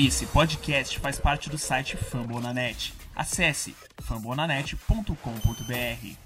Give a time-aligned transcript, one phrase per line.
[0.00, 2.94] Esse podcast faz parte do site Fambonanet.
[3.16, 6.16] Acesse fambonanet.com.br.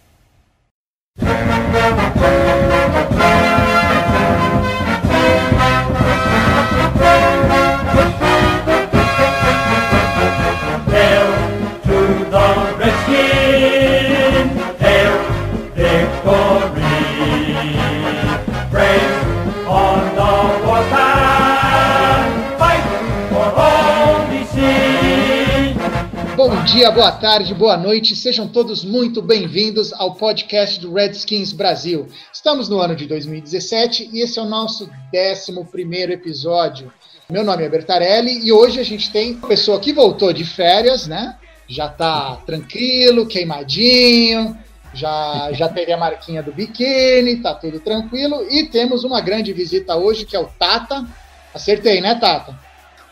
[10.91, 11.31] Hail
[11.81, 11.99] to
[12.31, 12.47] the
[12.77, 13.42] Redskin,
[26.63, 32.07] Bom dia, boa tarde, boa noite, sejam todos muito bem-vindos ao podcast do Redskins Brasil.
[32.33, 36.93] Estamos no ano de 2017 e esse é o nosso 11 episódio.
[37.29, 41.09] Meu nome é Bertarelli e hoje a gente tem uma pessoa que voltou de férias,
[41.09, 41.37] né?
[41.67, 44.57] Já tá tranquilo, queimadinho,
[44.95, 48.47] já, já teve a marquinha do biquíni, tá tudo tranquilo.
[48.49, 51.05] E temos uma grande visita hoje que é o Tata.
[51.53, 52.57] Acertei, né, Tata?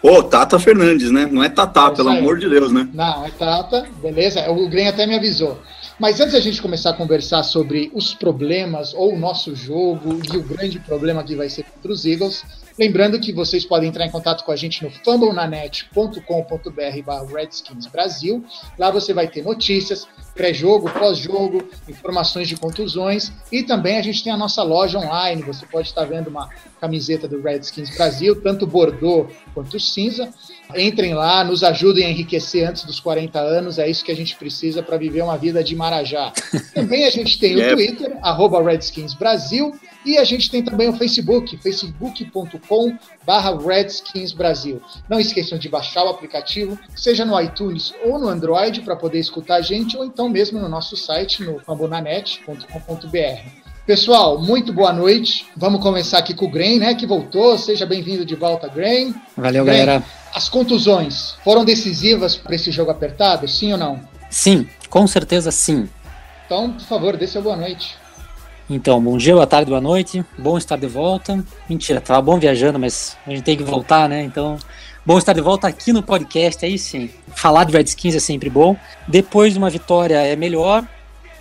[0.02, 1.28] Ô, Tata Fernandes, né?
[1.30, 2.88] Não é Tatá, É pelo amor de Deus, né?
[2.92, 4.51] Não, é Tata, beleza.
[4.51, 5.59] O Glenn até me avisou.
[6.01, 10.37] Mas antes da gente começar a conversar sobre os problemas ou o nosso jogo e
[10.38, 12.43] o grande problema que vai ser contra os Eagles,
[12.78, 18.43] lembrando que vocês podem entrar em contato com a gente no fumblenanet.com.br barra Redskins Brasil.
[18.78, 24.32] Lá você vai ter notícias, pré-jogo, pós-jogo, informações de contusões e também a gente tem
[24.32, 25.42] a nossa loja online.
[25.42, 26.48] Você pode estar vendo uma
[26.80, 30.32] camiseta do Redskins Brasil, tanto Bordeaux quanto cinza.
[30.76, 34.37] Entrem lá, nos ajudem a enriquecer antes dos 40 anos, é isso que a gente
[34.37, 36.32] precisa para viver uma vida de Marajá.
[36.72, 37.74] Também a gente tem o É.
[37.74, 39.72] Twitter, arroba Redskins Brasil,
[40.06, 42.96] e a gente tem também o Facebook, facebook.com
[43.30, 44.82] barra Redskins Brasil.
[45.09, 49.54] Não esqueçam de baixar o aplicativo, seja no iTunes ou no Android, para poder escutar
[49.54, 53.50] a gente, ou então mesmo no nosso site, no fambonanet.com.br.
[53.87, 55.46] Pessoal, muito boa noite.
[55.56, 57.56] Vamos começar aqui com o Green, né, que voltou.
[57.56, 59.14] Seja bem-vindo de volta, Green.
[59.37, 60.04] Valeu, Bem, galera.
[60.34, 64.00] As contusões foram decisivas para esse jogo apertado, sim ou não?
[64.28, 65.88] Sim, com certeza sim.
[66.47, 67.97] Então, por favor, dê seu boa noite.
[68.72, 70.25] Então, bom dia, boa tarde, boa noite.
[70.38, 71.44] Bom estar de volta.
[71.69, 74.22] Mentira, tava bom viajando, mas a gente tem que voltar, né?
[74.22, 74.56] Então,
[75.04, 77.10] bom estar de volta aqui no podcast, aí sim.
[77.34, 78.76] Falar de Redskins é sempre bom.
[79.08, 80.86] Depois de uma vitória é melhor,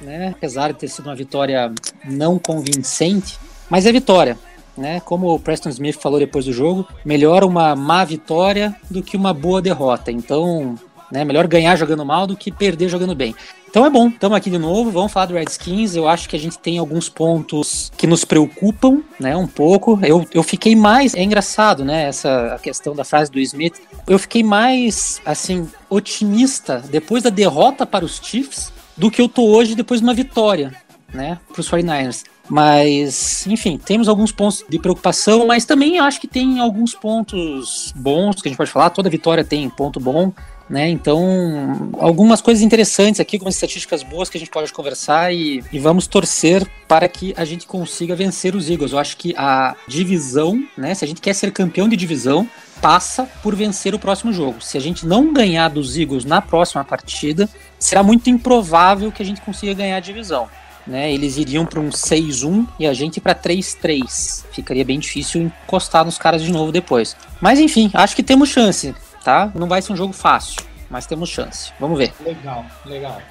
[0.01, 0.34] né?
[0.35, 1.72] Apesar de ter sido uma vitória
[2.03, 3.38] não convincente,
[3.69, 4.35] mas é vitória.
[4.75, 5.00] Né?
[5.01, 9.35] Como o Preston Smith falou depois do jogo, melhor uma má vitória do que uma
[9.35, 10.11] boa derrota.
[10.11, 10.79] Então,
[11.11, 13.35] né, melhor ganhar jogando mal do que perder jogando bem.
[13.69, 15.96] Então é bom, estamos aqui de novo, vamos falar do Redskins.
[15.96, 20.00] Eu acho que a gente tem alguns pontos que nos preocupam, né, um pouco.
[20.02, 23.75] Eu, eu fiquei mais, é engraçado, né, essa a questão da frase do Smith.
[24.08, 29.46] Eu fiquei mais, assim, otimista depois da derrota para os Chiefs do que eu tô
[29.46, 30.74] hoje depois de uma vitória,
[31.13, 32.24] né, para os 49ers.
[32.50, 38.41] Mas, enfim, temos alguns pontos de preocupação, mas também acho que tem alguns pontos bons
[38.41, 38.90] que a gente pode falar.
[38.90, 40.34] Toda vitória tem ponto bom,
[40.69, 40.88] né?
[40.88, 45.80] Então, algumas coisas interessantes aqui, algumas estatísticas boas que a gente pode conversar e, e
[45.80, 48.91] vamos torcer para que a gente consiga vencer os Eagles.
[48.91, 50.94] Eu acho que a divisão, né?
[50.94, 52.47] Se a gente quer ser campeão de divisão,
[52.81, 54.62] passa por vencer o próximo jogo.
[54.62, 59.25] Se a gente não ganhar dos Eagles na próxima partida, será muito improvável que a
[59.25, 60.47] gente consiga ganhar a divisão.
[60.88, 64.44] Né, eles iriam para um 6-1 e a gente para 3-3.
[64.52, 67.16] Ficaria bem difícil encostar nos caras de novo depois.
[67.40, 69.52] Mas enfim, acho que temos chance, tá?
[69.56, 71.72] Não vai ser um jogo fácil, mas temos chance.
[71.80, 72.13] Vamos ver.
[72.25, 73.22] Legal, legal.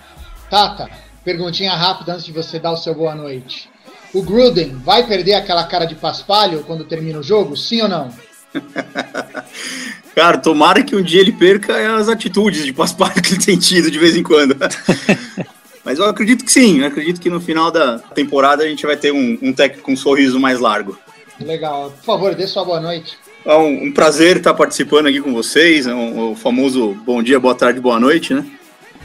[0.50, 0.88] Tata,
[1.24, 3.68] perguntinha rápida antes de você dar o seu boa noite.
[4.14, 7.56] O Gruden vai perder aquela cara de paspalho quando termina o jogo?
[7.56, 8.10] Sim ou não?
[10.14, 13.90] Cara, tomara que um dia ele perca as atitudes de paspalho que ele tem tido
[13.90, 14.56] de vez em quando.
[15.84, 18.96] Mas eu acredito que sim, eu acredito que no final da temporada a gente vai
[18.96, 20.98] ter um, um técnico com um sorriso mais largo.
[21.40, 21.90] Legal.
[21.90, 23.16] Por favor, dê sua boa noite.
[23.48, 27.40] É um, um prazer estar participando aqui com vocês, é um- o famoso bom dia,
[27.40, 28.44] boa tarde, boa noite, né?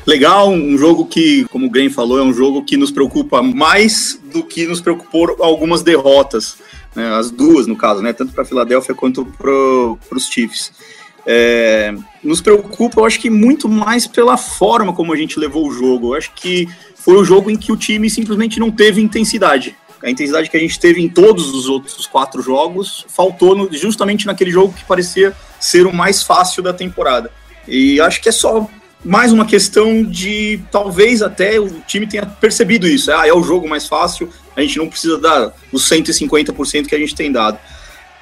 [0.06, 4.20] Legal, um jogo que, como o Graham falou, é um jogo que nos preocupa mais
[4.34, 6.58] do que nos preocupou algumas derrotas,
[6.94, 7.16] né?
[7.16, 8.12] as duas no caso, né?
[8.12, 9.50] tanto para a Filadélfia quanto para
[10.18, 10.74] os Chiefs.
[11.26, 15.72] É, nos preocupa, eu acho que muito mais pela forma como a gente levou o
[15.72, 16.10] jogo.
[16.10, 19.74] Eu acho que foi o jogo em que o time simplesmente não teve intensidade.
[20.04, 24.26] A intensidade que a gente teve em todos os outros quatro jogos faltou no- justamente
[24.26, 27.32] naquele jogo que parecia ser o mais fácil da temporada.
[27.68, 28.68] E acho que é só
[29.06, 33.12] mais uma questão de talvez até o time tenha percebido isso.
[33.12, 37.00] Ah, é o jogo mais fácil, a gente não precisa dar os 150% que a
[37.00, 37.58] gente tem dado.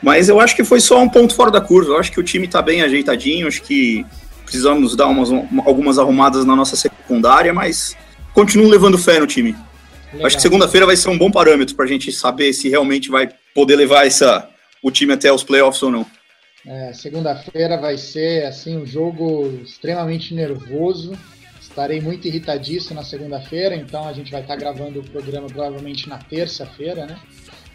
[0.03, 1.91] Mas eu acho que foi só um ponto fora da curva.
[1.91, 3.47] Eu acho que o time está bem ajeitadinho.
[3.47, 4.03] Acho que
[4.43, 5.29] precisamos dar umas,
[5.65, 7.95] algumas arrumadas na nossa secundária, mas
[8.33, 9.55] continuo levando fé no time.
[10.13, 10.27] Legal.
[10.27, 13.29] Acho que segunda-feira vai ser um bom parâmetro para a gente saber se realmente vai
[13.55, 14.49] poder levar essa,
[14.81, 16.05] o time até os playoffs ou não.
[16.65, 21.17] É, Segunda-feira vai ser assim um jogo extremamente nervoso.
[21.59, 26.17] Estarei muito irritadíssimo na segunda-feira, então a gente vai estar gravando o programa provavelmente na
[26.17, 27.17] terça-feira, né?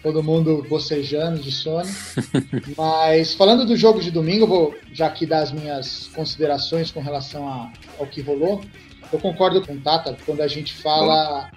[0.03, 1.88] Todo mundo bocejando de sono.
[2.77, 7.49] Mas falando do jogo de domingo, vou já aqui dar as minhas considerações com relação
[7.49, 8.62] a, ao que rolou.
[9.11, 11.50] Eu concordo com o Tata quando a gente fala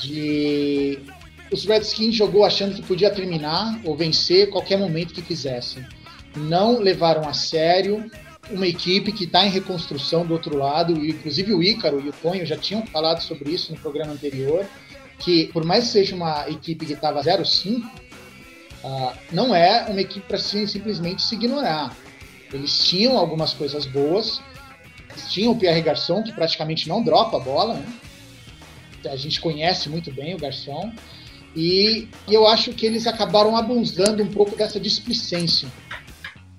[0.00, 0.98] de.
[1.52, 5.84] Os Redskins jogou achando que podia terminar ou vencer qualquer momento que quisessem.
[6.36, 8.08] Não levaram a sério
[8.50, 12.46] uma equipe que está em reconstrução do outro lado, inclusive o Ícaro e o Tonho
[12.46, 14.66] já tinham falado sobre isso no programa anterior,
[15.18, 17.82] que por mais que seja uma equipe que estava 0-5,
[18.84, 21.96] uh, não é uma equipe para simplesmente se ignorar.
[22.52, 24.40] Eles tinham algumas coisas boas,
[25.28, 27.86] tinham o Pierre Garçon, que praticamente não dropa a bola, né?
[29.06, 30.92] A gente conhece muito bem o Garçom,
[31.54, 35.68] e, e eu acho que eles acabaram abusando um pouco dessa displicência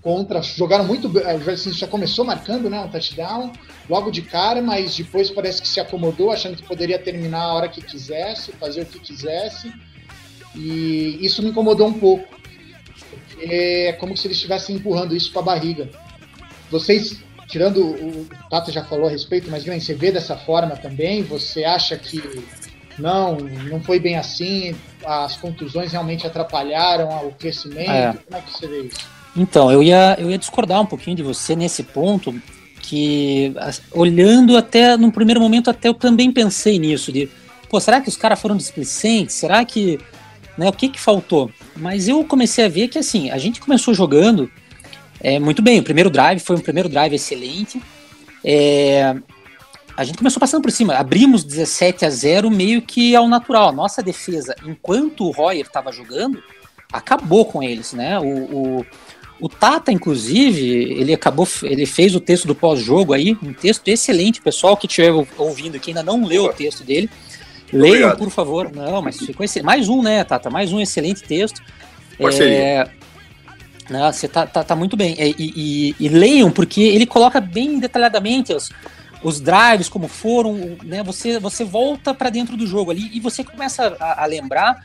[0.01, 0.41] contra.
[0.41, 1.23] Jogaram muito bem.
[1.23, 3.51] Assim, já começou marcando né, um touchdown
[3.89, 7.69] logo de cara, mas depois parece que se acomodou, achando que poderia terminar a hora
[7.69, 9.71] que quisesse, fazer o que quisesse.
[10.55, 12.27] E isso me incomodou um pouco.
[13.39, 15.89] É como se eles estivessem empurrando isso com a barriga.
[16.69, 20.77] Vocês, tirando o, o Tata já falou a respeito, mas Glenn, você vê dessa forma
[20.77, 21.21] também?
[21.23, 22.21] Você acha que
[22.97, 24.73] não, não foi bem assim?
[25.05, 27.91] As contusões realmente atrapalharam o crescimento?
[27.91, 28.13] É.
[28.25, 28.99] Como é que você vê isso?
[29.35, 32.33] Então, eu ia, eu ia discordar um pouquinho de você nesse ponto,
[32.81, 33.53] que
[33.91, 37.29] olhando até, num primeiro momento, até eu também pensei nisso, de,
[37.69, 39.35] pô, será que os caras foram displicentes?
[39.35, 39.99] Será que,
[40.57, 41.51] né, o que que faltou?
[41.75, 44.49] Mas eu comecei a ver que, assim, a gente começou jogando
[45.23, 47.81] é, muito bem, o primeiro drive foi um primeiro drive excelente,
[48.43, 49.15] é,
[49.95, 53.73] a gente começou passando por cima, abrimos 17 a 0 meio que ao natural, a
[53.73, 56.41] nossa defesa, enquanto o Royer estava jogando,
[56.91, 58.85] acabou com eles, né, o, o
[59.41, 64.39] o Tata, inclusive, ele acabou, ele fez o texto do pós-jogo aí, um texto excelente.
[64.39, 67.09] pessoal que estiver ouvindo que ainda não leu o texto dele,
[67.73, 68.71] leiam, por favor.
[68.71, 69.65] Não, mas ficou excelente.
[69.65, 70.51] Mais um, né, Tata?
[70.51, 71.59] Mais um excelente texto.
[72.19, 72.53] Parceria.
[72.55, 72.89] É,
[73.89, 75.15] não, você tá, tá, tá muito bem.
[75.19, 78.69] E, e, e, leiam, porque ele coloca bem detalhadamente os,
[79.23, 81.03] os drives, como foram, né?
[81.03, 84.81] Você, você volta para dentro do jogo ali e você começa a, a lembrar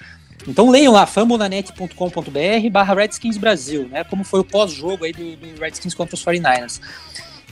[0.46, 4.04] então leiam lá, fambonanet.com.br barra Redskins Brasil, né?
[4.04, 6.80] Como foi o pós-jogo aí do, do, Redskins contra os 49ers.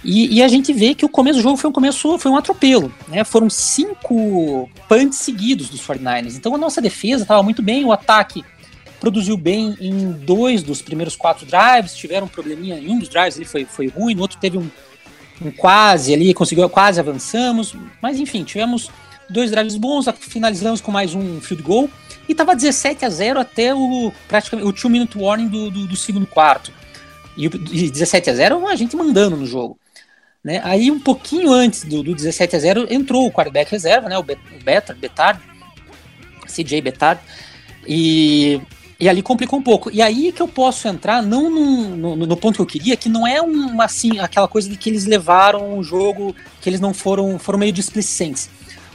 [0.05, 2.37] E, e, a gente vê que o começo do jogo foi um começo, foi um
[2.37, 3.25] atropelo, né?
[3.25, 6.37] Foram cinco punts seguidos dos 49ers.
[6.37, 8.45] Então a nossa defesa estava muito bem, o ataque
[9.05, 13.37] produziu bem em dois dos primeiros quatro drives, tiveram um probleminha em um dos drives,
[13.37, 14.67] ele foi, foi ruim, no outro teve um,
[15.43, 18.91] um quase ali, conseguiu, quase avançamos, mas enfim, tivemos
[19.29, 21.91] dois drives bons, finalizamos com mais um field goal.
[22.27, 25.97] E tava 17 a 0 até o praticamente o 2 minute warning do, do, do,
[25.97, 26.73] segundo quarto.
[27.37, 29.79] E, e 17 a 0 a gente mandando no jogo.
[30.43, 30.63] Né?
[30.65, 34.17] Aí um pouquinho antes do, do 17 a 0 entrou o quarterback reserva, né?
[34.17, 35.43] o, Betard, Betard,
[36.47, 37.21] CJ Betard,
[37.87, 38.63] e,
[38.99, 39.91] e ali complicou um pouco.
[39.93, 43.09] E aí que eu posso entrar, não no, no, no, ponto que eu queria, que
[43.09, 46.95] não é uma, assim, aquela coisa de que eles levaram o jogo, que eles não
[46.95, 48.49] foram, foram meio displicentes.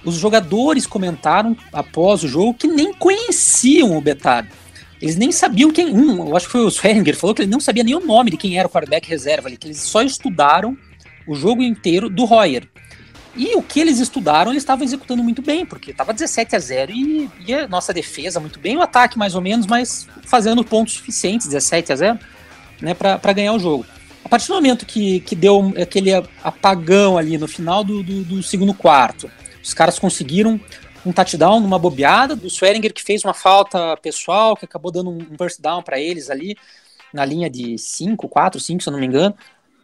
[0.03, 4.49] Os jogadores comentaram após o jogo que nem conheciam o Betard.
[5.01, 5.93] Eles nem sabiam quem.
[5.93, 8.31] Um, eu acho que foi o Swenger, falou que ele não sabia nem o nome
[8.31, 10.77] de quem era o quarterback reserva ali, que eles só estudaram
[11.27, 12.67] o jogo inteiro do Royer.
[13.35, 16.91] E o que eles estudaram, eles estavam executando muito bem, porque estava 17 a 0
[16.91, 20.95] e, e, a nossa defesa muito bem, o ataque mais ou menos, mas fazendo pontos
[20.95, 22.19] suficientes, 17 a 0,
[22.81, 23.85] né, para ganhar o jogo.
[24.23, 26.11] A partir do momento que, que deu aquele
[26.43, 29.31] apagão ali no final do, do, do segundo quarto,
[29.63, 30.59] os caras conseguiram
[31.05, 35.37] um touchdown numa bobeada do Swearinger que fez uma falta pessoal, que acabou dando um
[35.37, 36.57] first down para eles ali
[37.13, 39.35] na linha de 5, 4, 5, se eu não me engano.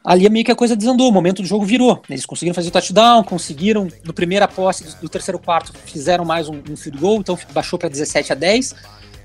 [0.05, 1.99] Ali é meio que a coisa desandou, o momento do jogo virou.
[2.07, 6.47] Eles conseguiram fazer o touchdown, conseguiram, no primeira posse do, do terceiro quarto, fizeram mais
[6.47, 8.75] um, um field goal, então baixou para 17 a 10.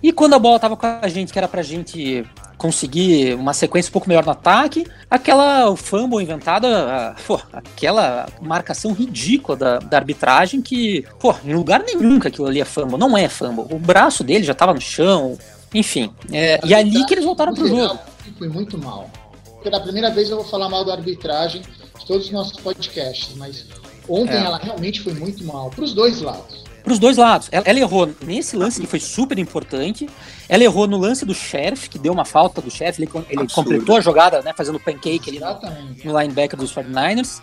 [0.02, 2.24] E quando a bola tava com a gente, que era pra gente
[2.56, 9.56] conseguir uma sequência um pouco melhor no ataque, aquela fumble inventada, pô, aquela marcação ridícula
[9.56, 13.28] da, da, arbitragem que, pô, em lugar nenhum que aquilo ali é fumble, não é
[13.28, 13.66] fumble.
[13.70, 15.38] O braço dele já tava no chão,
[15.74, 16.10] enfim.
[16.32, 17.98] É, e ali que eles voltaram pro jogo.
[18.38, 19.10] Foi muito mal.
[19.62, 21.62] Pela primeira vez eu vou falar mal da arbitragem
[21.98, 23.66] de todos os nossos podcasts, mas
[24.08, 24.44] ontem é.
[24.44, 27.48] ela realmente foi muito mal, pros dois lados para os dois lados.
[27.52, 30.08] Ela, ela, errou nesse lance que foi super importante.
[30.48, 33.00] Ela errou no lance do Sheriff, que deu uma falta do Sheriff.
[33.00, 34.52] Ele, ele completou a jogada, né?
[34.56, 37.40] Fazendo pancake ali no, no, linebacker dos 49ers.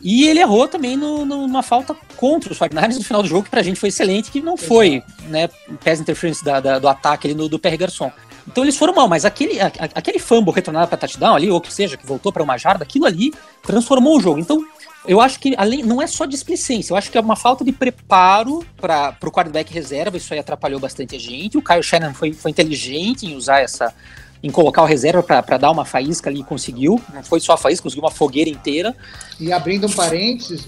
[0.00, 3.44] E ele errou também no, no, numa falta contra os 49ers no final do jogo,
[3.44, 5.48] que pra gente foi excelente, que não foi, né?
[5.84, 8.10] Pass interference da, da, do ataque ali no, do PR Garçon.
[8.50, 11.72] Então eles foram mal, mas aquele, a, aquele fumble retornado para touchdown ali, ou que
[11.72, 14.38] seja, que voltou para uma jarda, aquilo ali transformou o jogo.
[14.38, 14.64] Então,
[15.06, 17.72] eu acho que além não é só displicência, eu acho que é uma falta de
[17.72, 21.58] preparo para o quarterback reserva, isso aí atrapalhou bastante a gente.
[21.58, 23.94] O Kyle Shannon foi, foi inteligente em usar essa,
[24.42, 27.00] em colocar o reserva para dar uma faísca ali, conseguiu.
[27.12, 28.94] Não foi só a faísca, conseguiu uma fogueira inteira.
[29.40, 30.66] E abrindo um parênteses,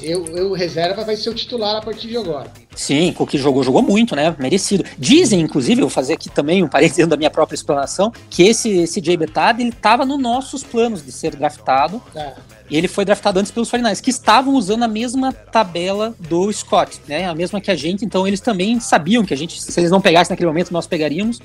[0.00, 2.50] eu, eu reserva vai ser o titular a partir de agora.
[2.74, 4.34] Sim, o que jogou, jogou muito, né?
[4.38, 4.84] Merecido.
[4.98, 8.70] Dizem, inclusive, eu vou fazer aqui também um parênteses da minha própria explanação, que esse,
[8.70, 12.02] esse Jay Betad, ele estava nos nossos planos de ser draftado.
[12.14, 12.32] É.
[12.70, 17.26] Ele foi draftado antes pelos 49 que estavam usando a mesma tabela do Scott, né?
[17.26, 20.00] A mesma que a gente, então eles também sabiam que a gente, se eles não
[20.00, 21.38] pegassem naquele momento, nós pegaríamos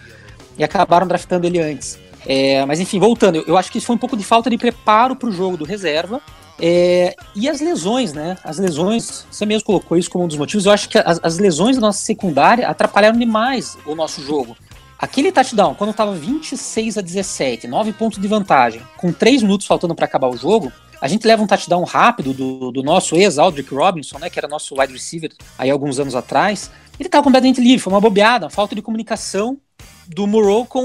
[0.57, 1.99] e acabaram draftando ele antes.
[2.25, 4.57] É, mas enfim, voltando, eu, eu, acho que isso foi um pouco de falta de
[4.57, 6.21] preparo para o jogo do reserva.
[6.59, 8.37] É, e as lesões, né?
[8.43, 10.65] As lesões, você mesmo colocou isso como um dos motivos.
[10.65, 14.57] Eu acho que as, as lesões da nossa secundária atrapalharam demais o nosso jogo.
[14.99, 19.93] Aquele touchdown, quando estava 26 a 17, 9 pontos de vantagem, com 3 minutos faltando
[19.93, 24.17] para acabar o jogo, a gente leva um touchdown rápido do, do nosso ex-Aldrick Robinson,
[24.17, 26.71] né, que era nosso wide receiver aí alguns anos atrás.
[26.99, 29.59] Ele estava completamente livre, foi uma bobeada, uma falta de comunicação
[30.07, 30.83] do Moreau com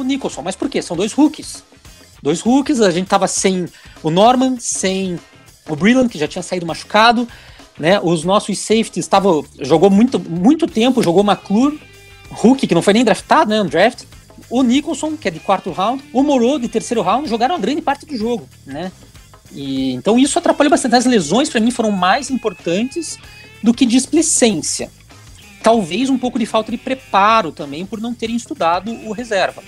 [0.00, 0.42] o Nicholson.
[0.42, 0.82] Mas por quê?
[0.82, 1.62] São dois rookies.
[2.22, 3.66] Dois rookies, a gente tava sem
[4.02, 5.18] o Norman, sem
[5.68, 7.28] o Brillant, que já tinha saído machucado,
[7.78, 8.00] né?
[8.00, 9.44] Os nossos safeties estavam.
[9.60, 11.78] Jogou muito, muito tempo, jogou McClure,
[12.30, 13.62] rookie, que não foi nem draftado, né?
[13.62, 14.04] No draft.
[14.50, 17.80] O Nicholson, que é de quarto round, o Moreau, de terceiro round, jogaram a grande
[17.80, 18.90] parte do jogo, né?
[19.52, 20.96] E, então isso atrapalhou bastante.
[20.96, 23.18] As lesões, para mim, foram mais importantes
[23.62, 24.90] do que displicência
[25.64, 29.62] talvez um pouco de falta de preparo também por não terem estudado o reserva.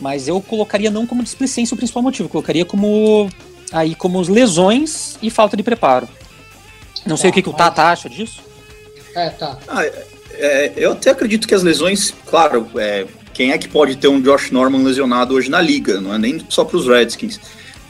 [0.00, 3.28] Mas eu colocaria não como displicência o principal motivo, eu colocaria como
[3.70, 6.08] aí como lesões e falta de preparo.
[7.04, 8.40] Não sei o que, que o Tata acha disso.
[9.14, 9.58] É, tá.
[9.68, 13.96] Ah, é, é, eu até acredito que as lesões, claro, é, quem é que pode
[13.96, 16.00] ter um Josh Norman lesionado hoje na liga?
[16.00, 17.38] Não é nem só para os Redskins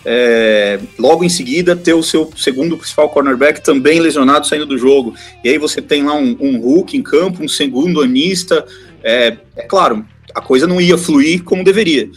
[0.04, 5.14] é, logo em seguida ter o seu segundo principal cornerback também lesionado saindo do jogo.
[5.44, 8.64] E aí você tem lá um, um Hulk em campo, um segundo anista.
[9.02, 10.04] É, é claro,
[10.34, 12.10] a coisa não ia fluir como deveria.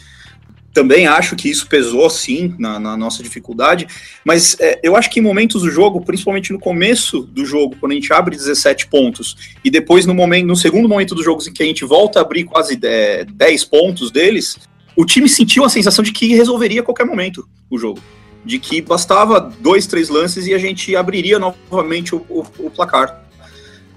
[0.74, 3.86] Também acho que isso pesou sim na, na nossa dificuldade,
[4.26, 7.92] mas é, eu acho que em momentos do jogo, principalmente no começo do jogo, quando
[7.92, 11.54] a gente abre 17 pontos, e depois no momento, no segundo momento dos jogos em
[11.54, 14.58] que a gente volta a abrir quase 10 é, pontos deles,
[14.96, 18.00] o time sentiu a sensação de que resolveria a qualquer momento o jogo.
[18.46, 23.24] De que bastava dois, três lances e a gente abriria novamente o, o, o placar.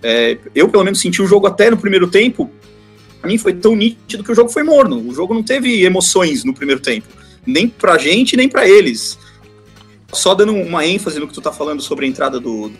[0.02, 2.50] É, eu, pelo menos, senti o jogo até no primeiro tempo.
[3.20, 5.00] Pra mim foi tão nítido que o jogo foi morno.
[5.06, 7.08] O jogo não teve emoções no primeiro tempo.
[7.44, 9.18] Nem pra gente, nem pra eles.
[10.12, 12.70] Só dando uma ênfase no que tu tá falando sobre a entrada do,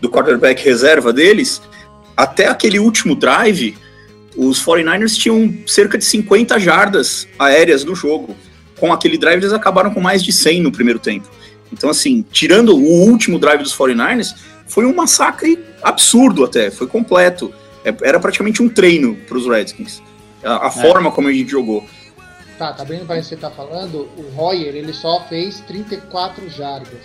[0.00, 1.62] do quarterback reserva deles,
[2.16, 3.76] até aquele último drive,
[4.38, 8.36] os 49ers tinham cerca de 50 jardas aéreas no jogo.
[8.78, 11.28] Com aquele drive, eles acabaram com mais de 100 no primeiro tempo.
[11.72, 14.36] Então, assim, tirando o último drive dos 49ers,
[14.68, 17.52] foi um massacre absurdo até, foi completo.
[17.84, 20.00] É, era praticamente um treino para os Redskins.
[20.44, 20.70] A, a é.
[20.70, 21.84] forma como a gente jogou.
[22.56, 27.00] Tá, tá bem para você tá falando, o Royer ele só fez 34 jardas.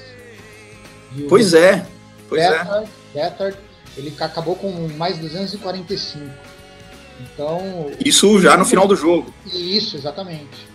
[1.27, 1.85] pois é,
[2.29, 3.29] pois Bethard, é.
[3.29, 3.57] Bethard,
[3.97, 6.52] ele acabou com mais 245.
[7.21, 7.91] Então.
[8.03, 9.33] Isso já no final do jogo.
[9.53, 10.73] Isso, exatamente.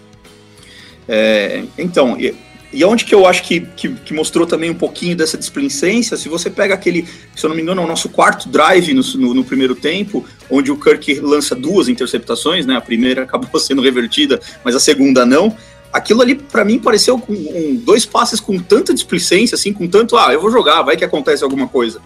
[1.08, 2.34] É, então, e,
[2.72, 6.28] e onde que eu acho que, que, que, mostrou também um pouquinho dessa displicência, se
[6.28, 9.34] você pega aquele, se eu não me engano, é o nosso quarto drive no, no,
[9.34, 12.76] no, primeiro tempo, onde o Kirk lança duas interceptações, né?
[12.76, 15.56] A primeira acabou sendo revertida, mas a segunda não.
[15.90, 20.18] Aquilo ali, para mim, pareceu com um, dois passes com tanta displicência, assim, com tanto,
[20.18, 21.98] ah, eu vou jogar, vai que acontece alguma coisa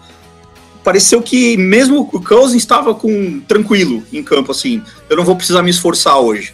[0.83, 4.81] pareceu que mesmo o Cousins estava com tranquilo em campo, assim.
[5.09, 6.53] Eu não vou precisar me esforçar hoje.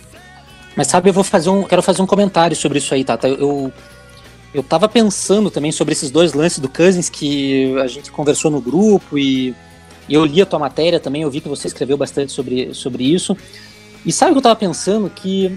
[0.75, 3.27] Mas sabe, eu vou fazer um, quero fazer um comentário sobre isso aí, Tata.
[3.27, 3.71] Eu
[4.53, 8.59] eu tava pensando também sobre esses dois lances do Cousins que a gente conversou no
[8.59, 9.53] grupo e,
[10.07, 13.03] e eu li a tua matéria também, eu vi que você escreveu bastante sobre, sobre
[13.03, 13.37] isso.
[14.05, 15.09] E sabe o que eu tava pensando?
[15.09, 15.55] Que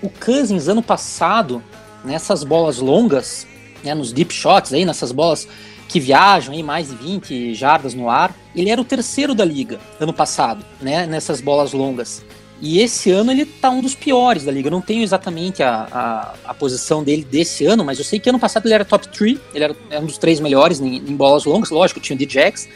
[0.00, 1.62] o Cousins ano passado,
[2.04, 3.46] nessas bolas longas,
[3.82, 5.48] né, nos deep shots aí, nessas bolas
[5.92, 8.34] que viajam aí mais de 20 jardas no ar.
[8.56, 12.24] Ele era o terceiro da liga ano passado, né, nessas bolas longas.
[12.62, 14.68] E esse ano ele tá um dos piores da liga.
[14.68, 18.30] Eu não tenho exatamente a, a, a, posição dele desse ano, mas eu sei que
[18.30, 21.16] ano passado ele era top 3, ele era, era um dos três melhores em, em,
[21.16, 22.68] bolas longas, lógico, tinha o D-Jax.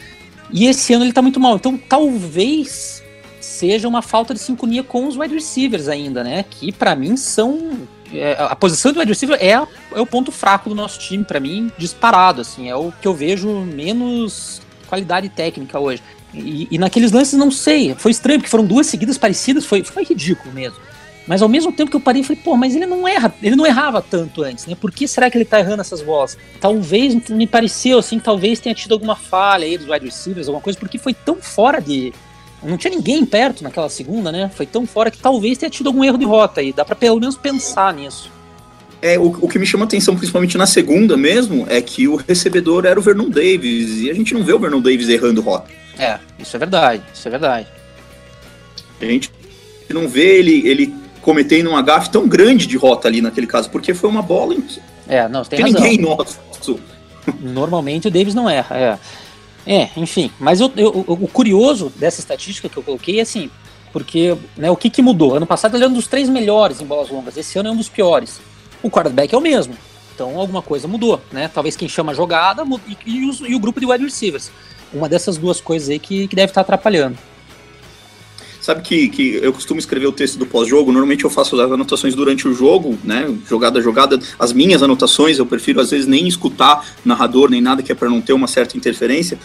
[0.51, 1.57] E esse ano ele tá muito mal.
[1.57, 3.03] Então talvez
[3.41, 6.45] seja uma falta de sincronia com os wide receivers ainda, né?
[6.51, 7.96] Que para mim são é,
[8.39, 11.71] a posição do wide receiver é, é o ponto fraco do nosso time, para mim,
[11.77, 16.03] disparado, assim, é o que eu vejo menos qualidade técnica hoje.
[16.33, 20.05] E, e, naqueles lances, não sei, foi estranho, porque foram duas seguidas parecidas, foi, foi
[20.05, 20.79] ridículo mesmo.
[21.27, 23.67] Mas ao mesmo tempo que eu parei, falei, pô, mas ele não erra, ele não
[23.67, 24.77] errava tanto antes, né?
[24.77, 26.39] Por que será que ele tá errando essas bolas?
[26.61, 30.79] Talvez me pareceu assim, talvez tenha tido alguma falha aí dos wide receivers, alguma coisa,
[30.79, 32.13] porque foi tão fora de
[32.63, 34.51] não tinha ninguém perto naquela segunda, né?
[34.55, 36.73] Foi tão fora que talvez tenha tido algum erro de rota aí.
[36.73, 38.31] Dá para pelo menos pensar nisso.
[39.01, 42.87] É, o, o que me chama atenção, principalmente na segunda mesmo, é que o recebedor
[42.87, 44.01] era o Vernon Davis.
[44.01, 45.71] E a gente não vê o Vernon Davis errando rota.
[45.99, 47.67] É, isso é verdade, isso é verdade.
[49.01, 49.31] A gente
[49.91, 53.93] não vê ele, ele cometendo um gafe tão grande de rota ali naquele caso, porque
[53.95, 54.81] foi uma bola em que.
[55.09, 55.81] É, não, tem, tem razão.
[55.81, 56.39] ninguém nosso.
[57.41, 58.99] Normalmente o Davis não erra, é.
[59.67, 60.31] É, enfim.
[60.39, 63.51] Mas eu, eu, o curioso dessa estatística que eu coloquei é assim,
[63.93, 65.35] porque né, o que, que mudou?
[65.35, 67.77] Ano passado ele era um dos três melhores em bolas longas, esse ano é um
[67.77, 68.41] dos piores.
[68.83, 69.77] O quarterback é o mesmo.
[70.15, 71.51] Então alguma coisa mudou, né?
[71.53, 74.51] Talvez quem chama a jogada e, e, e o grupo de wide receivers.
[74.93, 77.19] Uma dessas duas coisas aí que, que deve estar atrapalhando.
[78.67, 82.17] Sabe que, que eu costumo escrever o texto do pós-jogo, normalmente eu faço as anotações
[82.17, 83.33] durante o jogo, né?
[83.49, 87.81] Jogada a jogada, as minhas anotações, eu prefiro às vezes nem escutar narrador nem nada,
[87.81, 89.39] que é para não ter uma certa interferência.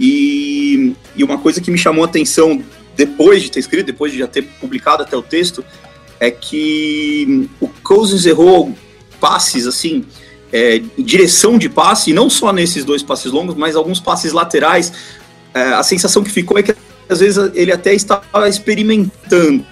[0.00, 2.60] E, e uma coisa que me chamou a atenção
[2.96, 5.64] depois de ter escrito, depois de já ter publicado até o texto,
[6.18, 8.76] é que o Cousins errou
[9.20, 10.04] passes assim,
[10.52, 14.92] é, direção de passe, e não só nesses dois passes longos, mas alguns passes laterais.
[15.54, 16.74] É, a sensação que ficou é que
[17.08, 19.64] às vezes ele até estava experimentando.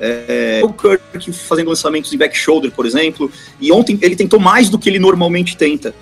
[0.00, 4.68] É, o Kirk fazendo lançamentos em back shoulder, por exemplo, e ontem ele tentou mais
[4.68, 5.92] do que ele normalmente tenta.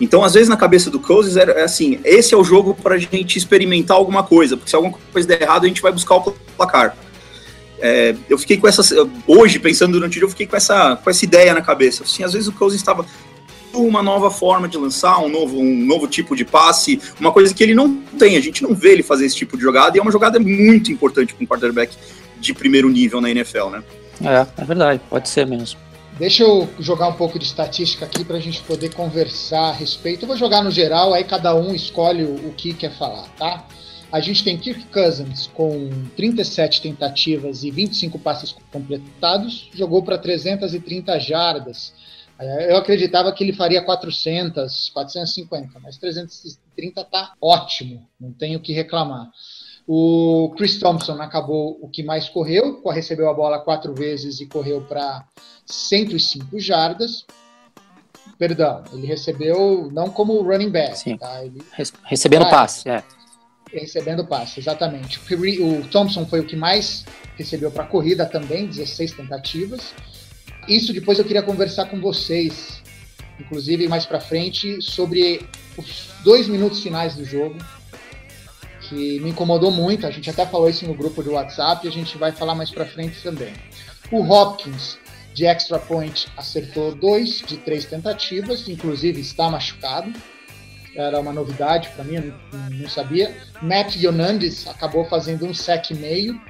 [0.00, 2.98] Então, às vezes, na cabeça do Cousins é assim: esse é o jogo para a
[2.98, 6.32] gente experimentar alguma coisa, porque se alguma coisa der errado, a gente vai buscar o
[6.56, 6.96] placar.
[7.80, 8.82] É, eu fiquei com essa.
[9.26, 12.02] Hoje, pensando durante o dia, eu fiquei com essa, com essa ideia na cabeça.
[12.02, 13.06] Assim, às vezes o Cousins estava
[13.80, 17.62] uma nova forma de lançar, um novo, um novo tipo de passe, uma coisa que
[17.62, 18.36] ele não tem.
[18.36, 20.92] A gente não vê ele fazer esse tipo de jogada e é uma jogada muito
[20.92, 21.96] importante para um quarterback
[22.38, 23.82] de primeiro nível na NFL, né?
[24.22, 25.78] É, é verdade, pode ser mesmo.
[26.18, 30.22] Deixa eu jogar um pouco de estatística aqui para a gente poder conversar a respeito.
[30.22, 33.66] Eu vou jogar no geral, aí cada um escolhe o, o que quer falar, tá?
[34.12, 41.18] A gente tem Kirk Cousins com 37 tentativas e 25 passes completados, jogou para 330
[41.18, 41.92] jardas.
[42.38, 48.62] É, eu acreditava que ele faria 400, 450, mas 330 tá ótimo, não tenho o
[48.62, 49.30] que reclamar.
[49.86, 54.80] O Chris Thompson acabou o que mais correu, recebeu a bola quatro vezes e correu
[54.82, 55.24] para
[55.66, 57.26] 105 jardas.
[58.38, 61.16] Perdão, ele recebeu não como running back, Sim.
[61.18, 61.44] tá?
[61.44, 61.62] Ele,
[62.04, 63.04] recebendo ah, passe, é.
[63.70, 65.20] Recebendo passe, exatamente.
[65.62, 67.04] O Thompson foi o que mais
[67.36, 69.94] recebeu para corrida também, 16 tentativas.
[70.68, 72.82] Isso depois eu queria conversar com vocês,
[73.38, 75.46] inclusive mais para frente, sobre
[75.76, 77.56] os dois minutos finais do jogo,
[78.88, 80.06] que me incomodou muito.
[80.06, 82.70] A gente até falou isso no grupo do WhatsApp e a gente vai falar mais
[82.70, 83.52] para frente também.
[84.10, 84.98] O Hopkins
[85.34, 90.12] de extra point acertou dois de três tentativas, inclusive está machucado.
[90.94, 93.36] Era uma novidade para mim, eu não, não sabia.
[93.60, 96.40] Matt Yonandis acabou fazendo um sec meio,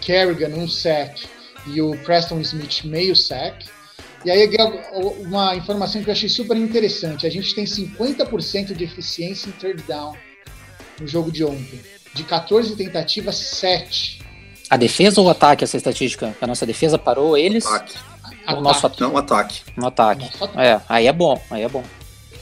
[0.00, 1.24] Kerrigan um sec
[1.66, 3.64] e o Preston Smith meio sec.
[4.24, 4.50] E aí
[5.20, 9.82] uma informação que eu achei super interessante, a gente tem 50% de eficiência em third
[9.84, 10.16] down
[11.00, 11.80] no jogo de ontem.
[12.14, 14.20] De 14 tentativas, 7.
[14.68, 16.34] A defesa ou o ataque, essa estatística?
[16.40, 17.66] A nossa defesa parou eles?
[17.66, 17.98] Ataque.
[18.48, 18.98] O nosso at...
[19.00, 19.60] Não, ataque.
[19.76, 20.24] No ataque.
[20.24, 20.58] ataque.
[20.58, 21.84] É, aí é bom, aí é bom.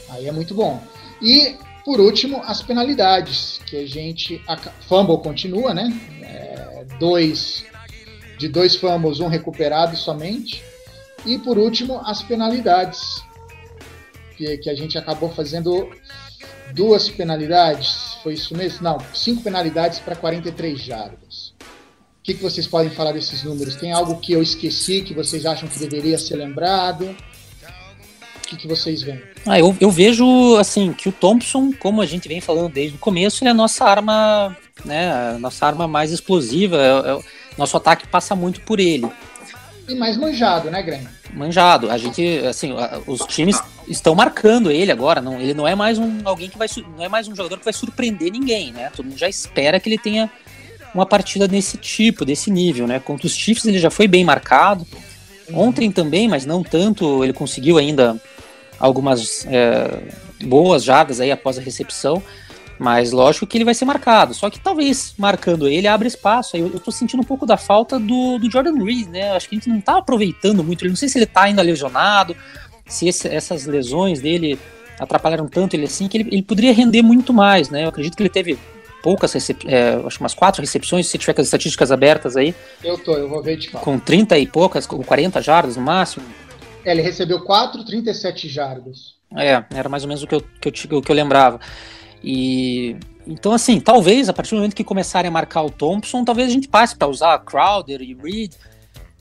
[0.09, 0.81] Aí é muito bom.
[1.21, 4.41] E, por último, as penalidades, que a gente...
[4.47, 4.57] A
[4.87, 5.93] fumble continua, né?
[6.21, 7.65] É, dois...
[8.37, 10.63] De dois fumbles, um recuperado somente.
[11.25, 13.23] E, por último, as penalidades,
[14.37, 15.89] que, que a gente acabou fazendo
[16.73, 18.83] duas penalidades, foi isso mesmo?
[18.83, 21.53] Não, cinco penalidades para 43 jardas.
[22.19, 23.75] O que, que vocês podem falar desses números?
[23.75, 27.15] Tem algo que eu esqueci que vocês acham que deveria ser lembrado?
[28.35, 29.21] O que, que vocês veem?
[29.45, 32.99] Ah, eu, eu vejo assim que o Thompson, como a gente vem falando desde o
[32.99, 35.11] começo, ele é a nossa arma, né?
[35.35, 36.77] A nossa arma mais explosiva.
[36.77, 37.19] É, é,
[37.57, 39.09] nosso ataque passa muito por ele.
[39.87, 41.07] E mais manjado, né, Grêmio?
[41.33, 41.91] Manjado.
[41.91, 42.73] A gente, assim,
[43.05, 45.21] os times estão marcando ele agora.
[45.21, 47.65] Não, ele não é mais um alguém que vai, não é mais um jogador que
[47.65, 48.91] vai surpreender ninguém, né?
[48.95, 50.29] Todo mundo já espera que ele tenha
[50.93, 52.99] uma partida desse tipo, desse nível, né?
[52.99, 54.87] Contra os Chiefs ele já foi bem marcado.
[55.53, 57.23] Ontem também, mas não tanto.
[57.23, 58.19] Ele conseguiu ainda
[58.79, 60.01] algumas é,
[60.43, 62.23] boas jardas aí após a recepção.
[62.77, 64.33] Mas lógico que ele vai ser marcado.
[64.33, 66.57] Só que talvez marcando ele abre espaço.
[66.57, 69.31] Eu, eu tô sentindo um pouco da falta do, do Jordan Reed, né?
[69.31, 70.83] Acho que a gente não tá aproveitando muito.
[70.83, 72.35] Ele não sei se ele tá ainda lesionado,
[72.85, 74.59] se esse, essas lesões dele
[74.99, 77.85] atrapalharam tanto ele assim, que ele, ele poderia render muito mais, né?
[77.85, 78.57] Eu acredito que ele teve
[79.01, 82.55] poucas, recep é, acho que umas quatro recepções, se tiver com as estatísticas abertas aí.
[82.83, 83.83] Eu tô, eu vou ver de fato.
[83.83, 86.25] Com 30 e poucas, com 40 jardas no máximo.
[86.83, 89.15] É, ele recebeu 4, 37 jardas.
[89.37, 91.59] É, era mais ou menos o que eu, que eu, que eu lembrava.
[92.23, 92.95] E
[93.27, 96.51] então, assim, talvez a partir do momento que começarem a marcar o Thompson, talvez a
[96.51, 98.53] gente passe para usar Crowder e Reed,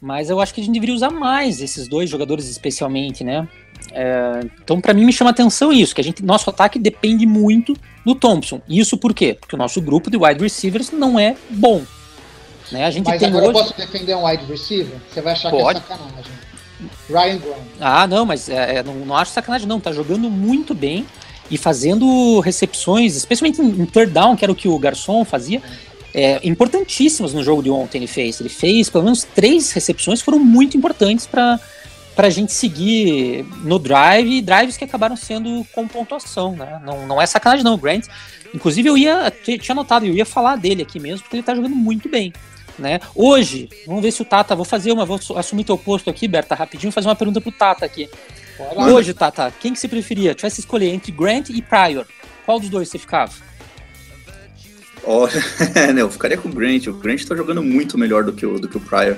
[0.01, 3.49] mas eu acho que a gente deveria usar mais esses dois jogadores especialmente, né?
[3.93, 7.75] É, então, para mim, me chama atenção isso, que a gente, nosso ataque depende muito
[8.05, 8.61] do Thompson.
[8.69, 9.35] Isso por quê?
[9.39, 11.83] Porque o nosso grupo de wide receivers não é bom.
[12.71, 12.85] Né?
[12.85, 13.59] A gente Mas tem agora hoje...
[13.59, 14.97] eu posso defender um wide receiver?
[15.11, 15.81] Você vai achar Pode.
[15.81, 16.33] que é sacanagem.
[17.09, 17.63] Ryan Brown.
[17.81, 19.81] Ah, não, mas é, é, não, não acho sacanagem, não.
[19.81, 21.07] Tá jogando muito bem
[21.51, 25.63] e fazendo recepções, especialmente em, third down, que era o que o Garçom fazia,
[26.15, 27.99] é, importantíssimas no jogo de ontem.
[27.99, 28.41] Ele fez.
[28.41, 31.61] Ele fez pelo menos três recepções foram muito importantes para
[32.15, 36.81] para a gente seguir no drive drives que acabaram sendo com pontuação, né?
[36.85, 37.77] Não, não é sacanagem, não.
[37.77, 38.07] Grant,
[38.55, 41.75] inclusive, eu ia, tinha notado, eu ia falar dele aqui mesmo, porque ele tá jogando
[41.75, 42.33] muito bem.
[42.79, 43.01] Né?
[43.15, 46.55] Hoje, vamos ver se o Tata, vou fazer uma, vou assumir teu posto aqui, Berta,
[46.55, 48.09] rapidinho, fazer uma pergunta pro Tata aqui.
[48.59, 48.93] Bora.
[48.93, 50.35] Hoje, Tata, quem que você preferia?
[50.35, 52.07] Tivesse escolher entre Grant e Pryor,
[52.47, 53.33] qual dos dois você ficava?
[55.07, 55.33] Olha,
[55.93, 56.87] né, eu ficaria com o Grant.
[56.87, 59.17] O Grant tá jogando muito melhor do que o, do que o Pryor.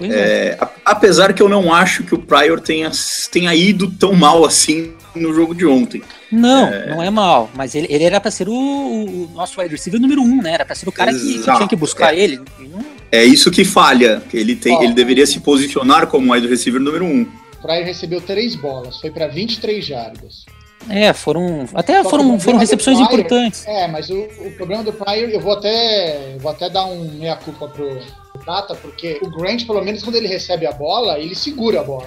[0.00, 0.06] É.
[0.06, 2.90] É, a- apesar que eu não acho que o Pryor tenha,
[3.30, 6.02] tenha ido tão mal assim no jogo de ontem.
[6.32, 10.00] Não, não é mal, mas ele, ele era pra ser o, o nosso wide receiver
[10.00, 10.54] número um, né?
[10.54, 12.40] Era pra ser o cara que, que tinha que buscar ele.
[12.58, 14.22] E não- É isso que falha.
[14.30, 14.82] que Ele, tem, Ó.
[14.84, 17.26] ele deveria se posicionar como wide receiver número um.
[17.60, 20.44] O Pryor recebeu três bolas, foi para 23 jardas.
[20.88, 21.66] É, foram.
[21.74, 23.66] Até Só que foram, foram recepções Pryor- importantes.
[23.66, 27.04] É, mas o, o problema do Pryor, eu vou até, eu vou até dar um
[27.18, 28.00] meia-culpa pro
[28.32, 31.84] pro Tata, porque o Grant, pelo menos quando ele recebe a bola, ele segura a
[31.84, 32.06] bola.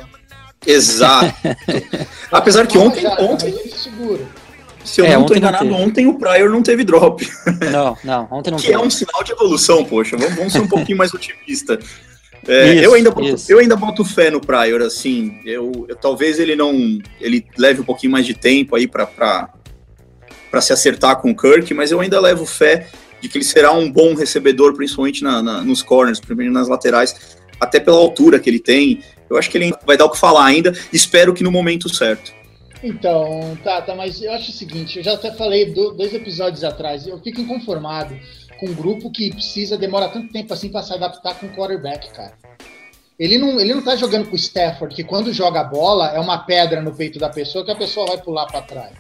[0.65, 1.35] Exato.
[2.31, 4.25] apesar que ontem, Já, ontem, ele segura.
[4.83, 5.81] se eu É, não tô ontem não enganado, teve.
[5.83, 7.27] ontem o Pryor não teve drop.
[7.71, 8.73] Não, não, ontem não Que teve.
[8.75, 10.17] é um sinal de evolução, poxa.
[10.17, 11.77] Vamos, vamos ser um pouquinho mais otimista.
[12.47, 13.51] É, Isso, eu, ainda boto, isso.
[13.51, 15.39] eu ainda boto fé no Pryor, assim.
[15.45, 16.99] Eu, eu- talvez ele não.
[17.21, 19.49] Ele leve um pouquinho mais de tempo aí pra
[20.61, 22.87] se acertar com o Kirk, mas eu ainda levo fé
[23.21, 27.37] de que ele será um bom recebedor, principalmente na, na- nos corners, principalmente nas laterais,
[27.59, 29.01] até pela altura que ele tem.
[29.29, 30.73] Eu acho que ele vai dar o que falar ainda.
[30.91, 32.33] Espero que no momento certo.
[32.83, 36.65] Então, tá, tá, mas eu acho o seguinte, eu já até falei do- dois episódios
[36.65, 38.13] atrás, eu fico inconformado
[38.63, 42.13] com um grupo que precisa, demora tanto tempo assim pra se adaptar com o quarterback,
[42.13, 42.33] cara.
[43.19, 46.19] Ele não, ele não tá jogando com o Stafford, que quando joga a bola é
[46.19, 48.93] uma pedra no peito da pessoa que a pessoa vai pular pra trás.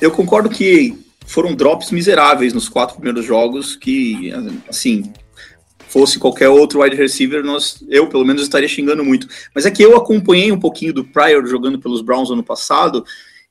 [0.00, 4.32] Eu concordo que foram drops miseráveis nos quatro primeiros jogos, que,
[4.68, 5.12] assim,
[5.78, 9.28] fosse qualquer outro wide receiver, nós, eu pelo menos estaria xingando muito.
[9.54, 13.04] Mas é que eu acompanhei um pouquinho do Pryor jogando pelos Browns ano passado,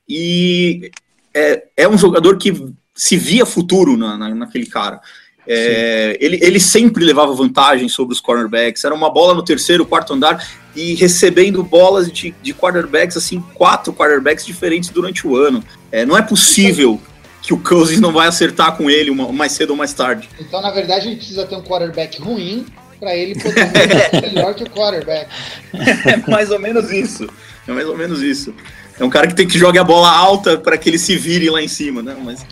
[0.07, 0.91] e
[1.33, 4.99] é, é um jogador que se via futuro na, na- naquele cara.
[5.45, 10.13] É, ele, ele sempre levava vantagem sobre os cornerbacks, era uma bola no terceiro, quarto
[10.13, 10.41] andar,
[10.75, 15.61] e recebendo bolas de, de quarterbacks, assim, quatro quarterbacks diferentes durante o ano.
[15.91, 16.99] É, não é possível
[17.41, 20.29] que o Cousins não vai acertar com ele uma- mais cedo ou mais tarde.
[20.39, 22.65] Então, na verdade, a gente precisa ter um quarterback ruim
[22.97, 23.69] pra ele poder
[24.09, 25.27] ser melhor que o quarterback.
[26.07, 27.27] É mais ou menos isso.
[27.67, 28.53] É mais ou menos isso.
[28.97, 31.49] É um cara que tem que jogar a bola alta para que ele se vire
[31.49, 32.15] lá em cima, né?
[32.23, 32.45] Mas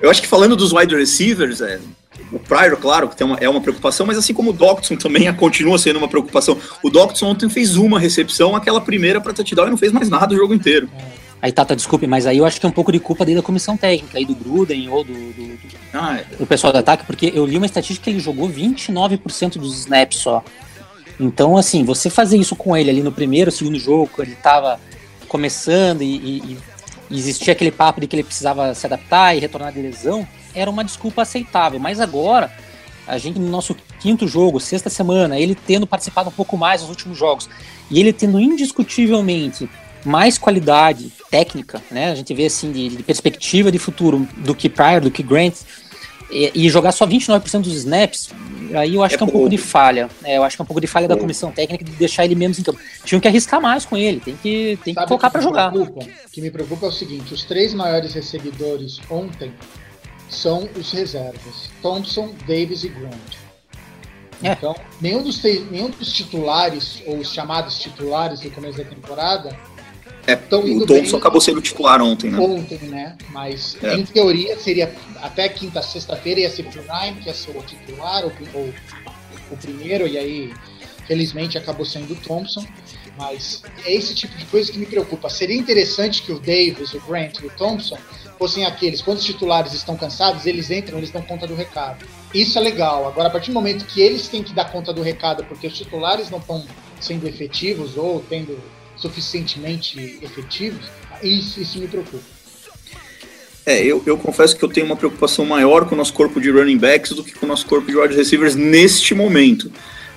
[0.00, 1.78] eu acho que falando dos wide receivers, é,
[2.32, 5.32] o Pryor, claro, que tem uma, é uma preocupação, mas assim como o Doctson também
[5.34, 6.58] continua sendo uma preocupação.
[6.82, 10.34] O Doctson ontem fez uma recepção, aquela primeira para touchdown e não fez mais nada
[10.34, 10.88] o jogo inteiro.
[11.40, 13.42] Aí, Tata, desculpe, mas aí eu acho que é um pouco de culpa dele da
[13.42, 15.58] comissão técnica, aí do Gruden ou do, do, do-
[15.92, 16.24] Ah, é.
[16.36, 20.18] do pessoal do ataque, porque eu li uma estatística que ele jogou 29% dos snaps
[20.18, 20.42] só.
[21.20, 24.80] Então, assim, você fazer isso com ele ali no primeiro, segundo jogo, quando ele tava
[25.28, 26.58] começando e, e- e
[27.10, 30.84] existia aquele papo de que ele precisava se adaptar e retornar de lesão, era uma
[30.84, 31.78] desculpa aceitável.
[31.78, 32.50] Mas agora,
[33.06, 36.90] a gente no nosso quinto jogo, sexta semana, ele tendo participado um pouco mais nos
[36.90, 37.48] últimos jogos,
[37.90, 39.68] e ele tendo indiscutivelmente
[40.04, 42.12] mais qualidade técnica, né?
[42.12, 45.54] A gente vê assim de, de perspectiva de futuro do que Pryor, do que Grant,
[46.30, 48.30] e, e jogar só 29% dos snaps,
[48.74, 49.50] aí eu acho É que é um pouco pouco.
[49.50, 50.08] de falha.
[50.24, 51.24] É, eu acho que é um pouco de falha da Pouco.
[51.24, 52.78] comissão técnica de deixar ele menos em campo.
[53.04, 55.70] Tinham que arriscar mais com ele, tem que, tem que colocar me jogar.
[55.70, 56.04] preocupa?
[56.26, 59.52] O que me preocupa é o seguinte: os três maiores recebedores ontem
[60.28, 63.36] são os reservas: Thompson, Davis e Grant.
[64.42, 64.52] É.
[64.52, 69.56] Então, nenhum dos, nenhum dos titulares, ou os chamados titulares do começo da temporada,
[70.26, 71.20] É, Tão indo o Thompson bem.
[71.20, 72.38] acabou sendo titular ontem, né?
[72.38, 73.16] ontem, né?
[73.30, 73.94] Mas É.
[73.94, 78.24] em teoria seria até quinta, sexta-feira ia ser o Ryan, que ia ser o titular,
[78.24, 78.74] ou, ou
[79.50, 80.52] o primeiro, e aí
[81.06, 82.64] felizmente acabou sendo o Thompson.
[83.16, 85.30] Mas é esse tipo de coisa que me preocupa.
[85.30, 87.96] Seria interessante que o Davis, o Grant e o Thompson
[88.38, 92.04] fossem aqueles, quando os titulares estão cansados, eles entram, eles dão conta do recado.
[92.34, 93.08] Isso é legal.
[93.08, 95.74] Agora, a partir do momento que eles têm que dar conta do recado porque os
[95.74, 96.62] titulares não estão
[97.00, 98.60] sendo efetivos ou tendo
[98.96, 100.86] suficientemente efetivos,
[101.22, 102.36] isso, isso me preocupa.
[103.64, 106.50] É, eu, eu confesso que eu tenho uma preocupação maior com o nosso corpo de
[106.50, 109.72] running backs do que com o nosso corpo de wide receivers neste momento.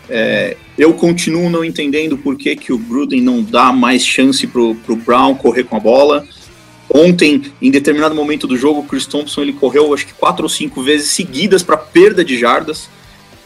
[0.08, 4.76] É, eu continuo não entendendo por que, que o Gruden não dá mais chance pro,
[4.76, 6.28] pro Brown correr com a bola.
[6.94, 10.50] Ontem, em determinado momento do jogo, o Chris Thompson ele correu acho que quatro ou
[10.50, 12.90] cinco vezes seguidas para perda de jardas.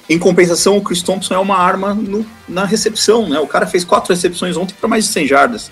[0.09, 3.39] Em compensação, o Chris Thompson é uma arma no, na recepção, né?
[3.39, 5.71] O cara fez quatro recepções ontem para mais de 100 jardas.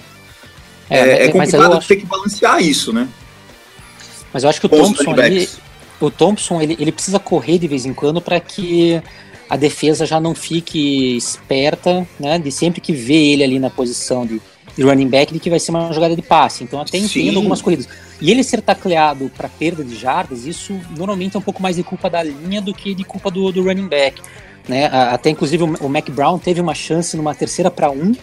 [0.90, 1.88] É, é, é complicado acho...
[1.88, 3.08] ter que balancear isso, né?
[4.34, 5.50] Mas eu acho que o Thompson, ele,
[6.00, 9.02] o Thompson ele, ele precisa correr de vez em quando para que
[9.50, 12.40] a defesa já não fique esperta, né?
[12.40, 14.42] De sempre que vê ele ali na posição de,
[14.78, 16.64] de running back, de que vai ser uma jogada de passe.
[16.64, 17.88] Então até entendo algumas corridas.
[18.22, 21.84] E ele ser tacleado para perda de jardas, isso normalmente é um pouco mais de
[21.84, 24.22] culpa da linha do que de culpa do, do running back.
[24.70, 24.86] Né?
[24.86, 28.14] Até inclusive o Mac Brown teve uma chance numa terceira para um,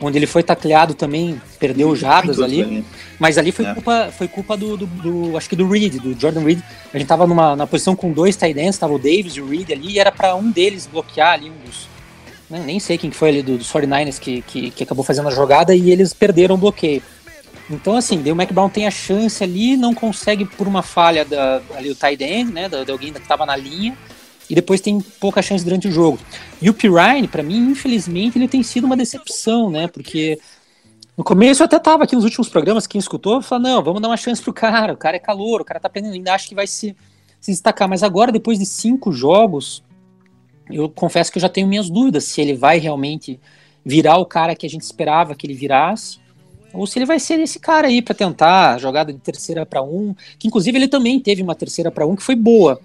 [0.00, 2.82] onde ele foi tacleado também, perdeu jardas ali.
[3.18, 3.74] Mas ali foi é.
[3.74, 6.60] culpa, foi culpa do, do, do, acho que do Reed, do Jordan Reed.
[6.92, 9.48] A gente tava numa na posição com dois tight ends, tava o Davis e o
[9.48, 11.92] Reed ali, e era para um deles bloquear ali um dos
[12.48, 15.28] né, nem sei quem que foi ali do, dos 49ers que, que, que, acabou fazendo
[15.28, 17.02] a jogada e eles perderam o bloqueio.
[17.70, 21.62] Então, assim, o Mac Brown tem a chance ali, não consegue por uma falha da,
[21.74, 23.96] ali o tight end, né, de, de alguém que estava na linha,
[24.48, 26.18] e depois tem pouca chance durante o jogo.
[26.60, 29.88] E o Pirine, para mim, infelizmente, ele tem sido uma decepção, né?
[29.88, 30.38] Porque
[31.16, 34.08] no começo eu até tava aqui nos últimos programas, quem escutou, falou, não, vamos dar
[34.08, 36.54] uma chance pro cara, o cara é calor, o cara tá aprendendo, ainda acho que
[36.54, 36.94] vai se,
[37.40, 37.88] se destacar.
[37.88, 39.82] Mas agora, depois de cinco jogos,
[40.70, 43.40] eu confesso que eu já tenho minhas dúvidas se ele vai realmente
[43.84, 46.18] virar o cara que a gente esperava que ele virasse,
[46.74, 50.14] ou se ele vai ser esse cara aí para tentar jogada de terceira para um,
[50.38, 52.80] que inclusive ele também teve uma terceira para um que foi boa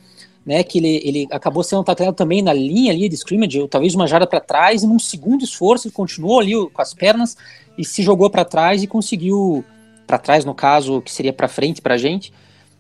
[0.46, 4.08] né, que ele, ele acabou sendo tacleado também na linha ali de scrimmage, talvez uma
[4.08, 7.38] jarda para trás, e num segundo esforço ele continuou ali com as pernas
[7.78, 9.64] e se jogou para trás e conseguiu,
[10.08, 12.34] para trás no caso, que seria para frente para a gente,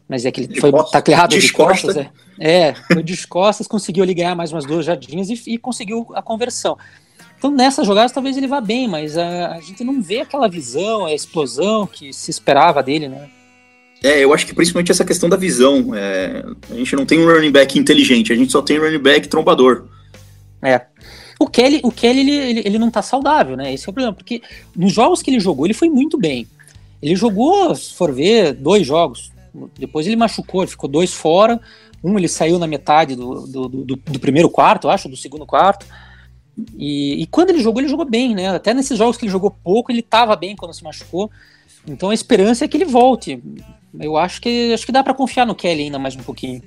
[0.07, 3.27] mas é que ele de foi costas, tacleado de, de costas, é, é, foi de
[3.27, 6.75] costas, conseguiu ali ganhar mais umas duas jardinhas e, e conseguiu a conversão.
[7.39, 11.05] Então nessas jogadas talvez ele vá bem, mas a, a gente não vê aquela visão,
[11.05, 13.29] a explosão que se esperava dele, né?
[14.03, 15.95] É, eu acho que principalmente essa questão da visão.
[15.95, 18.99] É, a gente não tem um running back inteligente, a gente só tem um running
[18.99, 19.85] back trombador.
[20.61, 20.81] É.
[21.39, 23.73] O Kelly, o Kelly ele, ele, ele, não tá saudável, né?
[23.73, 24.41] Esse é o problema, porque
[24.75, 26.45] nos jogos que ele jogou, ele foi muito bem.
[27.01, 29.31] Ele jogou, se for ver, dois jogos.
[29.77, 31.59] Depois ele machucou, ele ficou dois fora.
[32.03, 35.85] Um ele saiu na metade do, do, do, do primeiro quarto, acho, do segundo quarto.
[36.77, 38.49] E, e, quando ele jogou, ele jogou bem, né?
[38.49, 41.31] Até nesses jogos que ele jogou pouco, ele tava bem quando se machucou.
[41.87, 43.41] Então a esperança é que ele volte.
[43.99, 46.61] Eu acho que acho que dá para confiar no Kelly ainda mais um pouquinho.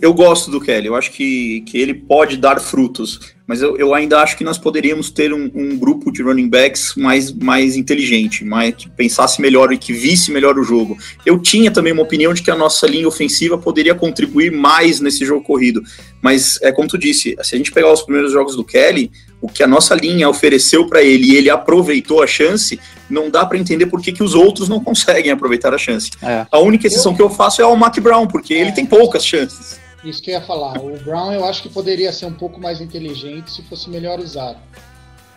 [0.00, 3.94] Eu gosto do Kelly, eu acho que, que ele pode dar frutos, mas eu, eu
[3.94, 8.44] ainda acho que nós poderíamos ter um, um, grupo de running backs mais, mais inteligente,
[8.44, 10.98] mais, que pensasse melhor e que visse melhor o jogo.
[11.24, 15.24] Eu tinha também uma opinião de que a nossa linha ofensiva poderia contribuir mais nesse
[15.24, 15.82] jogo corrido,
[16.20, 19.48] mas é como tu disse, se a gente pegar os primeiros jogos do Kelly, o
[19.48, 23.56] que a nossa linha ofereceu para ele e ele aproveitou a chance, não dá para
[23.56, 26.10] entender por que, que os outros não conseguem aproveitar a chance.
[26.20, 26.46] É.
[26.52, 27.16] A única exceção eu...
[27.16, 28.60] que eu faço é o Mac Brown, porque é.
[28.60, 29.87] ele tem poucas chances.
[30.04, 30.78] Isso que eu ia falar.
[30.78, 34.58] O Brown eu acho que poderia ser um pouco mais inteligente se fosse melhor usado.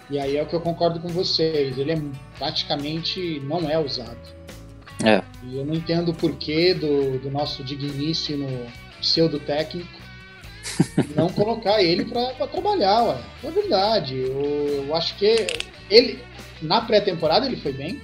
[0.10, 1.78] E aí é o que eu concordo com vocês.
[1.78, 2.02] Ele é
[2.38, 4.19] praticamente não é usado.
[5.04, 5.24] É.
[5.43, 8.47] E eu não entendo o porquê do, do nosso digníssimo
[9.00, 10.02] pseudo técnico
[11.15, 13.17] não colocar ele para trabalhar, ué.
[13.43, 14.15] É verdade.
[14.15, 15.47] Eu, eu, acho que
[15.89, 16.19] ele,
[16.62, 18.02] na pré-temporada, ele foi bem.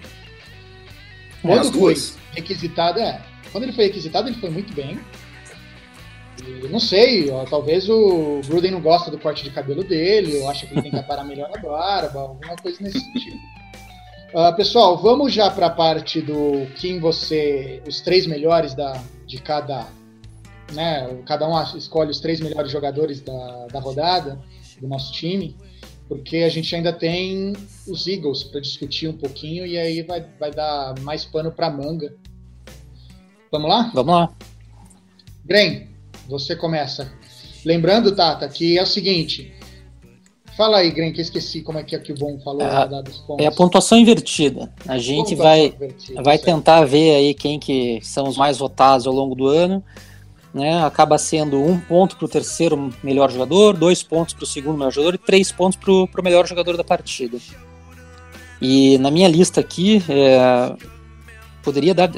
[1.42, 1.96] Quando foi
[2.34, 3.22] requisitado, é.
[3.52, 5.00] Quando ele foi requisitado, ele foi muito bem.
[6.46, 10.50] E, não sei, ó, talvez o Gruden não gosta do corte de cabelo dele, eu
[10.50, 13.38] acho que ele tem que aparar melhor a barba, alguma coisa nesse sentido.
[14.34, 17.82] Uh, pessoal, vamos já para a parte do quem você.
[17.88, 19.88] os três melhores da, de cada
[20.74, 21.22] né?
[21.26, 24.40] Cada um escolhe os três melhores jogadores da, da rodada
[24.80, 25.56] do nosso time,
[26.08, 27.54] porque a gente ainda tem
[27.88, 32.14] os Eagles para discutir um pouquinho e aí vai, vai dar mais pano para manga.
[33.52, 33.92] Vamos lá?
[33.94, 34.36] Vamos lá.
[35.46, 35.88] Gren,
[36.28, 37.12] você começa.
[37.66, 39.54] Lembrando, Tata, que é o seguinte.
[40.56, 42.64] Fala aí, Gren, que eu esqueci como é que, é que o Bom falou.
[42.64, 44.74] É, é a pontuação invertida.
[44.88, 49.14] A gente pontuação vai, vai tentar ver aí quem que são os mais votados ao
[49.14, 49.84] longo do ano
[50.58, 54.78] né, acaba sendo um ponto para o terceiro melhor jogador, dois pontos para o segundo
[54.78, 57.38] melhor jogador e três pontos para o melhor jogador da partida.
[58.60, 60.76] E na minha lista aqui, é,
[61.68, 62.10] poderia dar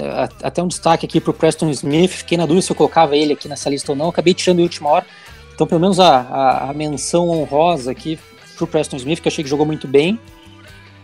[0.44, 2.12] até um destaque aqui para o Preston Smith.
[2.12, 4.10] Fiquei na dúvida se eu colocava ele aqui nessa lista ou não.
[4.10, 5.08] Acabei tirando em última hora.
[5.56, 8.20] Então, pelo menos a, a, a menção honrosa aqui
[8.56, 10.20] para o Preston Smith, que eu achei que jogou muito bem.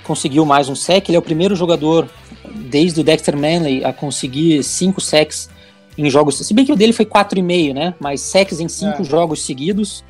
[0.03, 1.09] Conseguiu mais um sec.
[1.09, 2.07] Ele é o primeiro jogador
[2.53, 5.49] desde o Dexter Manley a conseguir cinco sacks
[5.97, 6.37] em jogos.
[6.37, 7.95] Se bem que o dele foi 4,5, né?
[7.99, 9.05] Mas sacks em cinco é.
[9.05, 10.03] jogos seguidos.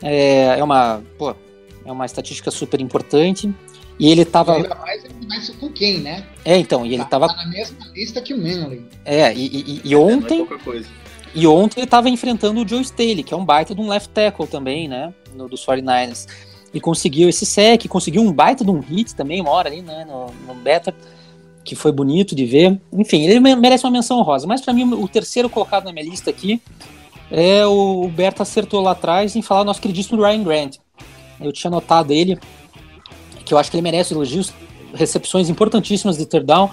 [0.00, 1.02] É, é uma.
[1.18, 1.34] Pô,
[1.84, 3.52] é uma estatística super importante.
[4.00, 4.56] E ele tava.
[4.56, 6.24] ainda mais ele começa com quem, né?
[6.42, 7.28] É, então, e ele tá, tava.
[7.28, 8.82] Tá na mesma lista que o Manley.
[9.04, 10.48] É, e, e, e ontem.
[10.50, 11.00] É
[11.34, 14.08] e ontem ele tava enfrentando o Joe Staley, que é um baita de um left
[14.08, 15.12] tackle também, né?
[15.34, 16.26] No, dos 49ers.
[16.72, 20.06] E conseguiu esse sec, conseguiu um baita de um hit também, uma hora ali, né?
[20.06, 20.94] No, no beta,
[21.62, 22.80] que foi bonito de ver.
[22.90, 24.46] Enfim, ele merece uma menção rosa.
[24.46, 26.60] Mas para mim, o terceiro colocado na minha lista aqui
[27.30, 30.76] é o, o Berta acertou lá atrás em falar nosso queridíssimo Ryan Grant.
[31.38, 32.38] Eu tinha notado ele,
[33.50, 34.52] que eu acho que ele merece elogios,
[34.94, 36.70] recepções importantíssimas de third down,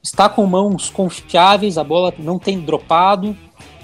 [0.00, 3.36] está com mãos confiáveis, a bola não tem dropado,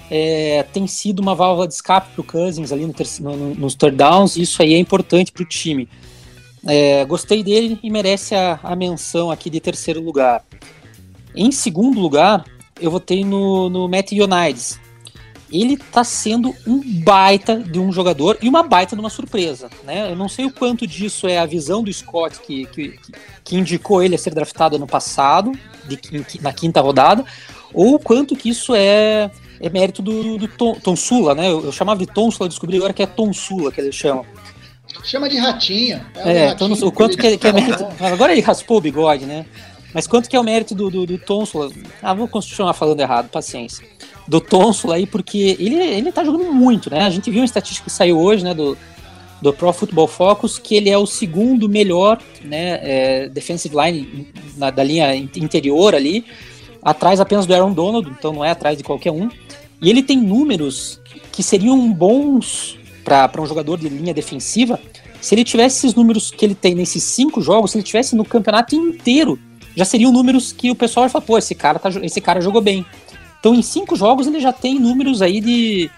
[0.09, 3.97] é, tem sido uma válvula de escape para o Cousins ali no no, nos third
[3.97, 5.89] downs, e isso aí é importante para o time.
[6.65, 10.45] É, gostei dele e merece a, a, menção aqui de terceiro lugar.
[11.35, 12.45] Em segundo lugar,
[12.79, 14.79] eu votei no, no Matt Ioannidis
[15.51, 20.11] ele tá sendo um baita de um jogador e uma baita de uma surpresa, né?
[20.11, 22.99] Eu não sei o quanto disso é a visão do Scott que, que,
[23.43, 25.51] que indicou ele a ser draftado ano passado,
[25.85, 25.99] de,
[26.41, 27.23] na quinta rodada,
[27.73, 31.49] ou o quanto que isso é, é mérito do, do Tom, Tom Sula, né?
[31.49, 33.91] Eu, eu, chamava de Tom Sula, eu descobri agora que é Tom Sula que ele
[33.91, 34.25] chama.
[35.03, 36.01] Chama de ratinho.
[36.15, 37.85] É, é então, o quanto que, é, que é mérito.
[37.99, 39.45] Agora ele raspou o bigode, né?
[39.93, 41.71] Mas quanto que é o mérito do, do, do Tom Sula?
[42.01, 43.85] Ah, vou continuar falando errado, paciência
[44.27, 47.01] do Tonsul aí, porque ele, ele tá jogando muito, né?
[47.01, 48.77] A gente viu uma estatística que saiu hoje, né, do,
[49.41, 54.69] do Pro Football Focus, que ele é o segundo melhor, né, é, defensive line na,
[54.69, 56.25] da linha interior ali,
[56.83, 59.29] atrás apenas do Aaron Donald, então não é atrás de qualquer um.
[59.81, 60.99] E ele tem números
[61.31, 64.79] que seriam bons para um jogador de linha defensiva
[65.21, 68.23] se ele tivesse esses números que ele tem nesses cinco jogos, se ele tivesse no
[68.23, 69.39] campeonato inteiro,
[69.75, 72.61] já seriam números que o pessoal vai falar, pô, esse cara, tá, esse cara jogou
[72.61, 72.85] bem.
[73.39, 75.89] Então, em cinco jogos, ele já tem números aí de,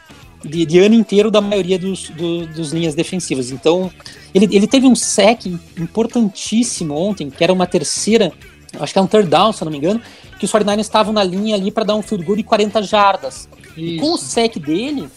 [0.44, 3.52] de, de ano inteiro da maioria dos, do, dos linhas defensivas.
[3.52, 3.92] Então,
[4.34, 5.46] ele, ele teve um sec
[5.78, 8.32] importantíssimo ontem, que era uma terceira,
[8.80, 10.02] acho que é um third down, se eu não me engano,
[10.38, 13.50] que os 49ers estavam na linha ali para dar um field goal de 40 jardas.
[13.76, 15.10] E com o sec dele,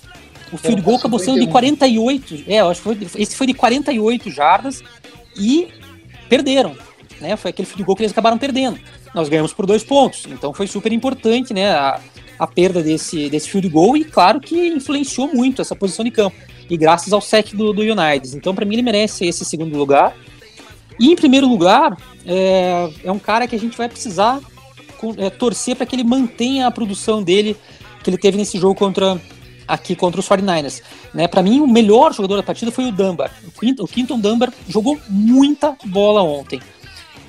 [0.53, 2.45] o field goal acabou sendo de 48.
[2.47, 4.83] É, acho que foi, esse foi de 48 jardas
[5.37, 5.69] e
[6.29, 6.77] perderam.
[7.21, 7.37] Né?
[7.37, 8.79] Foi aquele field goal que eles acabaram perdendo
[9.15, 10.25] nós ganhamos por dois pontos.
[10.29, 11.73] Então foi super importante, né?
[11.73, 12.01] A,
[12.39, 16.37] a perda desse, desse field goal e claro que influenciou muito essa posição de campo.
[16.69, 18.37] E graças ao sec do, do United.
[18.37, 20.17] Então, para mim, ele merece esse segundo lugar.
[20.99, 21.97] E em primeiro lugar,
[22.27, 24.41] é, é um cara que a gente vai precisar
[25.19, 27.57] é, torcer para que ele mantenha a produção dele
[28.03, 29.21] que ele teve nesse jogo contra
[29.67, 30.83] aqui contra os 49ers.
[31.15, 33.31] Né, para mim, o melhor jogador da partida foi o Dunbar.
[33.47, 36.61] O Quinton, o Quinton Dunbar jogou muita bola ontem.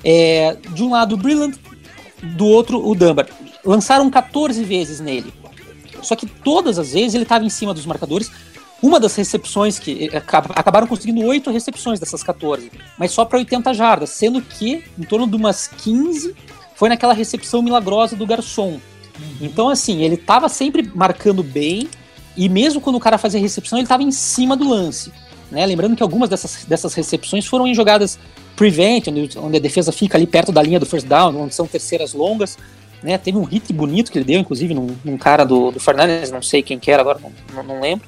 [0.04, 1.54] É, de um lado, o Brillant
[2.22, 3.28] do outro o Dunbar.
[3.64, 5.32] Lançaram 14 vezes nele.
[6.02, 8.30] Só que todas as vezes ele estava em cima dos marcadores.
[8.82, 10.22] Uma das recepções que eh,
[10.54, 15.26] acabaram conseguindo oito recepções dessas 14, mas só para 80 jardas, sendo que em torno
[15.26, 16.36] de umas 15
[16.74, 18.78] foi naquela recepção milagrosa do garçom.
[19.40, 21.88] Então, assim, ele estava sempre marcando bem,
[22.36, 25.10] e mesmo quando o cara fazia recepção, ele estava em cima do lance.
[25.50, 25.64] Né?
[25.64, 28.18] Lembrando que algumas dessas, dessas recepções foram em jogadas
[28.56, 31.66] prevent, onde, onde, a defesa fica ali perto da linha do first down, onde são
[31.66, 32.56] terceiras longas.
[33.02, 33.18] Né?
[33.18, 36.40] Teve um hit bonito que ele deu, inclusive, num, num cara do, do Fernandes, não
[36.40, 37.20] sei quem que era agora,
[37.52, 38.06] não, não, lembro.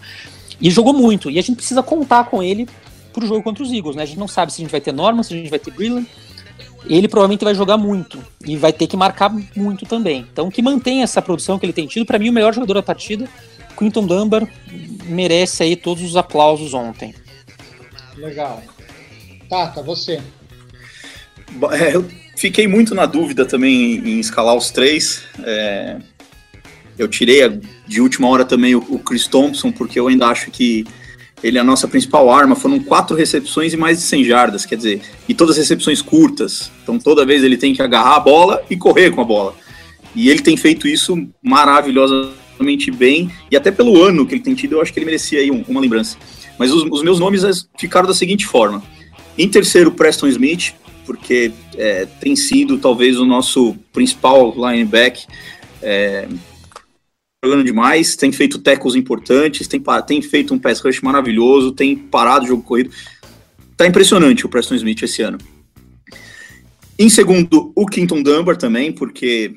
[0.61, 1.31] E jogou muito.
[1.31, 2.67] E a gente precisa contar com ele
[3.13, 3.95] pro jogo contra os Eagles.
[3.97, 4.03] Né?
[4.03, 5.71] A gente não sabe se a gente vai ter Norman, se a gente vai ter
[5.71, 6.07] Brillant.
[6.89, 10.27] Ele provavelmente vai jogar muito e vai ter que marcar muito também.
[10.33, 12.07] Então, que mantenha essa produção que ele tem tido.
[12.07, 13.29] Para mim, o melhor jogador da partida,
[13.77, 14.49] Quinton Dunbar,
[15.07, 17.15] merece aí todos os aplausos ontem.
[18.17, 18.63] Legal.
[19.49, 20.23] Tata, você.
[21.73, 22.05] É, eu
[22.37, 25.23] fiquei muito na dúvida também em escalar os três.
[25.43, 25.97] É,
[26.99, 30.85] eu tirei de última hora também o, o, Chris Thompson, porque eu ainda acho que
[31.43, 32.57] ele é a nossa principal arma.
[32.57, 36.71] Foram quatro recepções e mais de 100 jardas, quer dizer, e todas recepções curtas.
[36.83, 39.55] Então toda vez ele tem que agarrar a bola e correr com a bola.
[40.15, 44.77] E ele tem feito isso maravilhosamente bem, e até pelo ano que ele tem tido,
[44.77, 46.17] eu acho que ele merecia aí um, uma lembrança.
[46.59, 47.43] Mas os, os meus nomes
[47.79, 48.83] ficaram da seguinte forma:
[49.37, 50.75] em terceiro, Preston Smith,
[51.07, 55.25] porque é, tem sido talvez o nosso principal linebacker.
[55.81, 56.29] É,
[57.45, 62.45] jogando demais, tem feito tackles importantes, tem, tem feito um pass rush maravilhoso, tem parado
[62.45, 62.91] o jogo corrido.
[63.77, 65.39] Tá impressionante o Preston Smith esse ano.
[66.99, 69.55] Em segundo, o Quinton Dunbar também, porque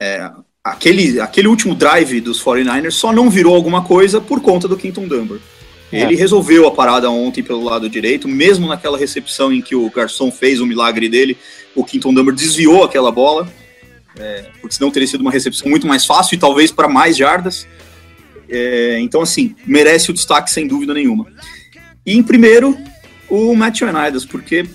[0.00, 0.30] é,
[0.62, 5.08] aquele, aquele último drive dos 49ers só não virou alguma coisa por conta do Quinton
[5.08, 5.38] Dunbar.
[5.90, 6.02] É.
[6.02, 10.30] Ele resolveu a parada ontem pelo lado direito, mesmo naquela recepção em que o Garçom
[10.30, 11.36] fez o milagre dele,
[11.74, 13.50] o Quinton Dunbar desviou aquela bola,
[14.18, 17.66] é, porque senão teria sido uma recepção muito mais fácil e talvez para mais jardas.
[18.48, 21.26] É, então, assim, merece o destaque sem dúvida nenhuma.
[22.04, 22.76] E em primeiro,
[23.28, 24.66] o Matt Unidas, porque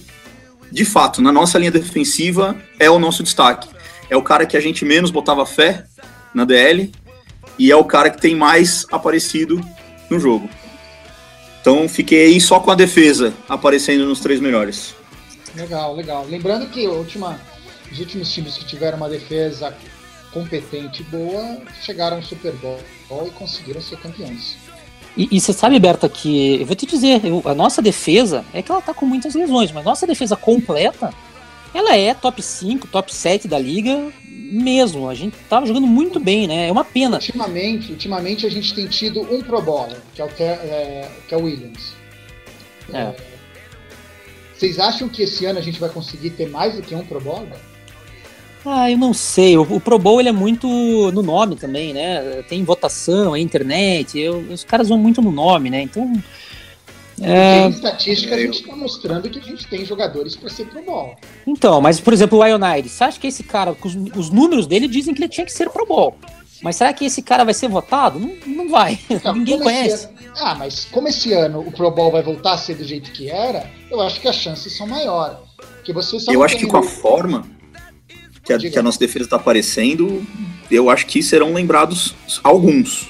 [0.74, 3.70] de fato, na nossa linha defensiva, é o nosso destaque.
[4.10, 5.86] É o cara que a gente menos botava fé
[6.34, 6.92] na DL
[7.60, 9.62] e é o cara que tem mais aparecido
[10.10, 10.50] no jogo.
[11.64, 14.94] Então fiquei aí só com a defesa aparecendo nos três melhores.
[15.56, 16.26] Legal, legal.
[16.30, 17.40] Lembrando que última,
[17.90, 19.74] os últimos times que tiveram uma defesa
[20.34, 22.82] competente e boa chegaram ao Super Bowl
[23.26, 24.58] e conseguiram ser campeões.
[25.16, 28.62] E, e, você sabe, Berta, que eu vou te dizer, eu, a nossa defesa é
[28.62, 31.14] que ela tá com muitas lesões, mas nossa defesa completa,
[31.74, 34.12] ela é top 5, top 7 da liga
[34.54, 35.10] mesmo.
[35.10, 36.68] A gente tava jogando muito bem, né?
[36.68, 37.18] É uma pena.
[37.18, 41.34] Ultimamente, ultimamente a gente tem tido um Pro Bowler, que é o, que é, que
[41.34, 41.94] é o Williams.
[42.94, 42.98] É.
[42.98, 43.16] É,
[44.56, 47.20] vocês acham que esse ano a gente vai conseguir ter mais do que um Pro
[47.20, 47.60] Bowler?
[48.66, 49.58] Ah, eu não sei.
[49.58, 50.68] O, o, Pro Bowl ele é muito
[51.12, 52.44] no nome também, né?
[52.48, 54.18] Tem votação, é internet.
[54.18, 55.82] Eu, os caras vão muito no nome, né?
[55.82, 56.14] Então.
[57.22, 57.66] É...
[57.66, 61.16] Em estatística, a gente está mostrando que a gente tem jogadores para ser Pro Bowl.
[61.46, 64.88] Então, mas por exemplo, o Ionide, você acha que esse cara, os, os, números dele
[64.88, 66.16] dizem que ele tinha que ser Pro Bowl.
[66.62, 68.20] Mas será que esse cara vai ser votado?
[68.20, 68.98] Não, não vai.
[69.24, 70.06] Não, Ninguém conhece.
[70.06, 70.14] Ano...
[70.38, 73.30] Ah, mas como esse ano o Pro Bowl vai voltar a ser do jeito que
[73.30, 75.38] era, eu acho que as chances são maiores.
[75.76, 77.46] Porque você eu acho que com a forma
[78.44, 80.26] que a, que a nossa defesa está aparecendo,
[80.72, 83.10] eu acho que serão lembrados alguns.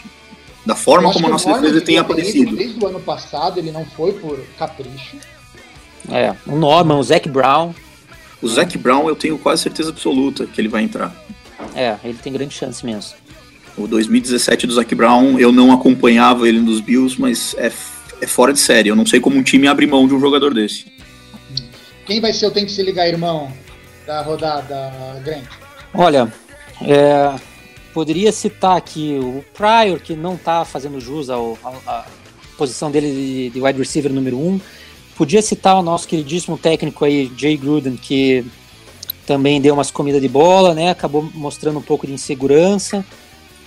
[0.65, 2.55] Da forma como a nossa defesa tem aparecido.
[2.55, 5.17] Desde o ano passado ele não foi por capricho.
[6.09, 7.73] É, o Norman, o Zac Brown.
[8.41, 11.13] O Zac Brown eu tenho quase certeza absoluta que ele vai entrar.
[11.75, 13.13] É, ele tem grande chance mesmo.
[13.77, 17.71] O 2017 do Zac Brown, eu não acompanhava ele nos Bills, mas é,
[18.21, 18.89] é fora de série.
[18.89, 20.85] Eu não sei como um time abre mão de um jogador desse.
[22.05, 23.51] Quem vai ser o tem que se ligar, irmão?
[24.05, 24.91] da rodada,
[25.23, 25.45] Grant?
[25.93, 26.31] Olha,
[26.81, 27.35] é,
[27.93, 32.05] poderia citar aqui o Pryor, que não está fazendo jus ao, à
[32.57, 34.47] posição dele de, de, wide receiver número 1.
[34.47, 34.61] Um.
[35.15, 38.43] Podia citar o nosso queridíssimo técnico aí, Jay Gruden, que
[39.27, 40.89] também deu umas comidas de bola, né?
[40.89, 43.05] Acabou mostrando um pouco de insegurança.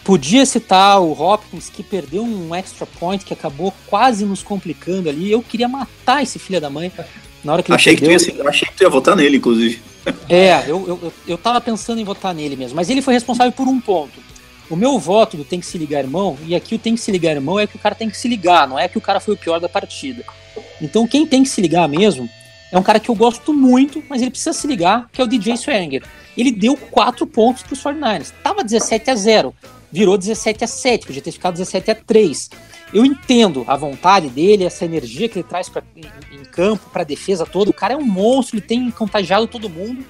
[0.02, 5.30] Podia citar o Hopkins, que perdeu um extra point que acabou quase nos complicando ali.
[5.30, 6.92] Eu queria matar esse filho da mãe.
[7.42, 9.80] Na hora que achei, perdeu, que ia, achei que tu ia votar nele, inclusive.
[10.28, 13.66] É, eu, eu, eu tava pensando em votar nele mesmo, mas ele foi responsável por
[13.66, 14.20] um ponto.
[14.68, 17.10] O meu voto do tem que se ligar irmão, e aqui o tem que se
[17.10, 19.20] ligar irmão é que o cara tem que se ligar, não é que o cara
[19.20, 20.24] foi o pior da partida.
[20.80, 22.28] Então quem tem que se ligar mesmo
[22.72, 25.26] é um cara que eu gosto muito, mas ele precisa se ligar, que é o
[25.26, 26.02] DJ Swearinger.
[26.36, 28.32] Ele deu 4 pontos para os 49ers.
[28.42, 29.54] Tava 17 a 0,
[29.90, 32.50] virou 17 a 7, podia ter ficado 17 a 3.
[32.92, 37.02] Eu entendo a vontade dele, essa energia que ele traz pra, em, em campo, para
[37.02, 37.70] a defesa toda.
[37.70, 40.04] O cara é um monstro, ele tem contagiado todo mundo,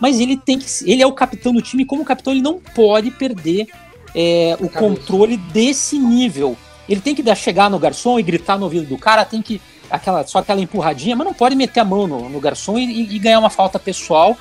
[0.00, 1.84] mas ele tem que, ele é o capitão do time.
[1.84, 3.68] Como capitão, ele não pode perder
[4.14, 6.56] é, o controle desse nível.
[6.88, 9.60] Ele tem que dar, chegar no garçom e gritar no ouvido do cara, tem que
[9.90, 13.18] aquela só aquela empurradinha, mas não pode meter a mão no, no garçom e, e,
[13.18, 14.36] ganhar uma falta pessoal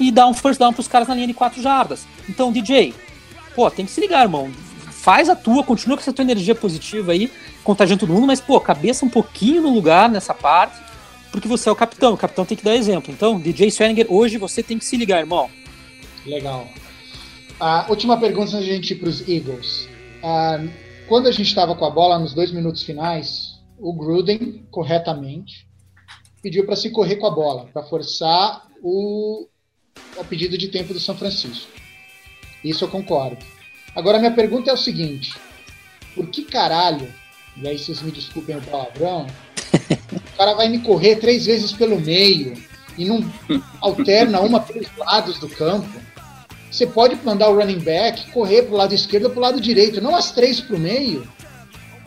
[0.00, 2.06] e dar um first down pros caras na linha de quatro jardas.
[2.28, 2.94] Então, DJ,
[3.54, 4.50] pô, tem que se ligar, irmão
[5.06, 7.30] faz a tua, continua com essa tua energia positiva aí,
[7.62, 10.76] contagiando todo mundo, mas, pô, cabeça um pouquinho no lugar nessa parte,
[11.30, 13.12] porque você é o capitão, o capitão tem que dar exemplo.
[13.12, 15.48] Então, DJ Sweninger, hoje você tem que se ligar, irmão.
[16.26, 16.66] Legal.
[17.60, 19.88] A última pergunta a gente ir para os Eagles.
[20.24, 20.68] Uh,
[21.06, 25.68] quando a gente estava com a bola nos dois minutos finais, o Gruden, corretamente,
[26.42, 29.46] pediu para se correr com a bola, para forçar o,
[30.16, 31.70] o pedido de tempo do São Francisco.
[32.64, 33.54] Isso eu concordo.
[33.96, 35.34] Agora, minha pergunta é o seguinte:
[36.14, 37.08] por que caralho,
[37.56, 39.26] e aí vocês me desculpem o palavrão,
[40.12, 42.52] o cara vai me correr três vezes pelo meio
[42.98, 43.24] e não
[43.80, 45.88] alterna uma pelos lados do campo?
[46.70, 49.60] Você pode mandar o running back correr para o lado esquerdo ou para o lado
[49.60, 51.26] direito, não as três para o meio.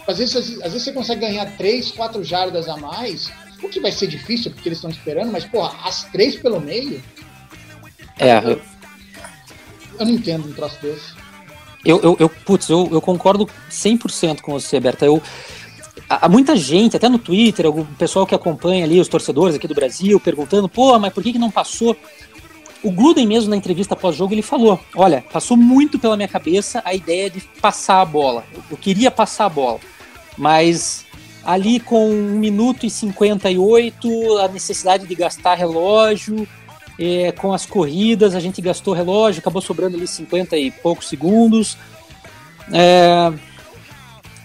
[0.08, 3.32] Às vezes, às vezes você consegue ganhar três, quatro jardas a mais,
[3.64, 7.02] o que vai ser difícil porque eles estão esperando, mas porra, as três pelo meio?
[8.20, 8.38] É.
[8.38, 8.62] Eu,
[10.00, 11.14] eu não entendo um troço desse.
[11.84, 15.06] Eu, eu, eu, putz, eu, eu concordo 100% com você, Berta.
[15.06, 15.22] Eu,
[16.10, 19.76] há muita gente, até no Twitter, o pessoal que acompanha ali, os torcedores aqui do
[19.76, 21.96] Brasil, perguntando, pô, mas por que, que não passou?
[22.82, 26.94] O Gruden mesmo na entrevista pós-jogo ele falou, olha, passou muito pela minha cabeça a
[26.94, 28.46] ideia de passar a bola.
[28.72, 29.80] Eu queria passar a bola,
[30.38, 31.06] mas
[31.44, 36.48] ali com 1 minuto e 58, a necessidade de gastar relógio,
[37.00, 41.78] É, com as corridas, a gente gastou relógio, acabou sobrando ali 50 e poucos segundos.
[42.74, 43.32] É,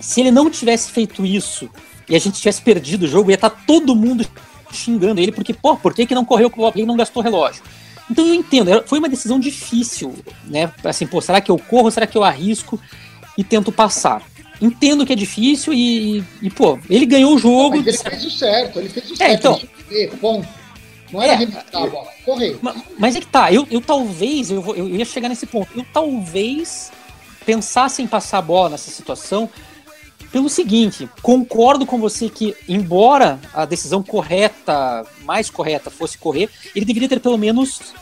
[0.00, 1.68] se ele não tivesse feito isso
[2.08, 4.24] e a gente tivesse perdido o jogo, ia estar tá todo mundo
[4.70, 7.62] xingando ele, porque, pô, por que, que não correu, por que não gastou relógio?
[8.10, 10.70] Então eu entendo, foi uma decisão difícil, né?
[10.84, 12.78] Assim, pô, será que eu corro, será que eu arrisco
[13.36, 14.22] e tento passar?
[14.60, 17.76] Entendo que é difícil e, e pô, ele ganhou o jogo.
[17.76, 19.38] Mas ele fez o certo, ele fez o é, certo.
[19.38, 20.46] Então, ele ponto.
[21.14, 22.58] Não era é, a bola, correr.
[22.60, 25.68] Mas, mas, é que tá, eu, eu talvez, eu, vou, eu ia chegar nesse ponto,
[25.76, 26.90] eu talvez
[27.46, 29.48] pensasse em passar a bola nessa situação
[30.32, 36.84] pelo seguinte, concordo com você que, embora a decisão correta, mais correta, fosse correr, ele
[36.84, 37.94] deveria ter pelo menos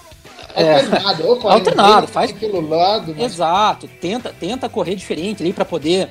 [0.54, 3.34] alternado, é, alternado faz pelo lado, mas...
[3.34, 6.08] exato, tenta, tenta correr diferente ali para poder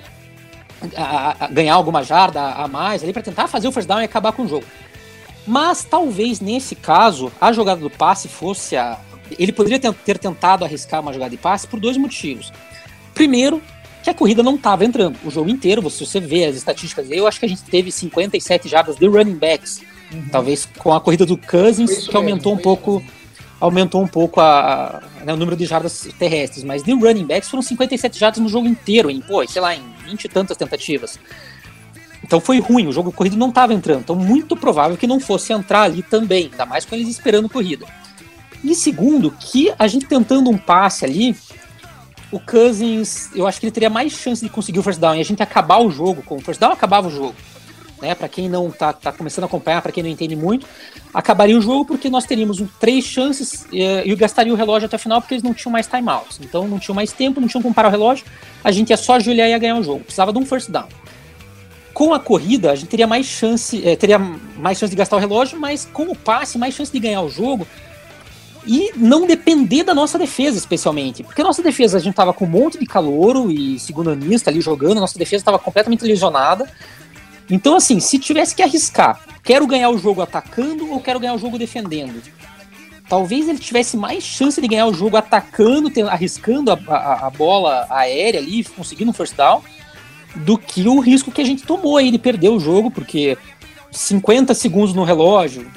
[0.95, 4.01] a, a, ganhar alguma jarda a, a mais ali para tentar fazer o first down
[4.01, 4.65] e acabar com o jogo.
[5.45, 8.99] Mas talvez nesse caso a jogada do passe fosse a
[9.39, 12.51] ele poderia ter tentado arriscar uma jogada de passe por dois motivos.
[13.13, 13.61] Primeiro,
[14.03, 15.17] que a corrida não estava entrando.
[15.23, 18.67] O jogo inteiro, se você vê as estatísticas, eu acho que a gente teve 57
[18.67, 19.81] jardas de running backs.
[20.11, 20.25] Uhum.
[20.31, 23.03] Talvez com a corrida do Cousins, que aumentou um pouco
[23.59, 27.47] aumentou um pouco a, a né, o número de jardas terrestres, mas de running backs
[27.47, 31.19] foram 57 jardas no jogo inteiro, em, pô, sei lá, em 20 e tantas tentativas.
[32.31, 33.99] Então foi ruim, o jogo corrido não estava entrando.
[33.99, 37.85] Então, muito provável que não fosse entrar ali também, ainda mais com eles esperando corrida.
[38.63, 41.35] E segundo, que a gente tentando um passe ali,
[42.31, 45.19] o Cousins, eu acho que ele teria mais chance de conseguir o first down e
[45.19, 47.35] a gente acabar o jogo com o first down, acabava o jogo.
[48.01, 50.65] Né, para quem não tá, tá começando a acompanhar, para quem não entende muito,
[51.13, 54.95] acabaria o jogo porque nós teríamos um, três chances e, e gastaria o relógio até
[54.95, 56.39] o final porque eles não tinham mais timeouts.
[56.41, 58.25] Então não tinham mais tempo, não tinham como parar o relógio,
[58.63, 59.99] a gente ia só ajoelhar e ia ganhar o jogo.
[59.99, 60.87] Precisava de um first down.
[62.01, 65.19] Com a corrida, a gente teria mais chance, é, teria mais chance de gastar o
[65.19, 67.67] relógio, mas com o passe, mais chance de ganhar o jogo,
[68.65, 71.21] e não depender da nossa defesa, especialmente.
[71.21, 74.49] Porque a nossa defesa, a gente tava com um monte de calouro e segundo anista
[74.49, 76.67] ali jogando, a nossa defesa estava completamente lesionada.
[77.47, 81.37] Então, assim, se tivesse que arriscar, quero ganhar o jogo atacando ou quero ganhar o
[81.37, 82.19] jogo defendendo?
[83.07, 87.85] Talvez ele tivesse mais chance de ganhar o jogo atacando, arriscando a, a, a bola
[87.91, 89.61] aérea ali, conseguindo um first down,
[90.35, 93.37] do que o risco que a gente tomou aí de perder o jogo, porque
[93.91, 95.67] 50 segundos no relógio,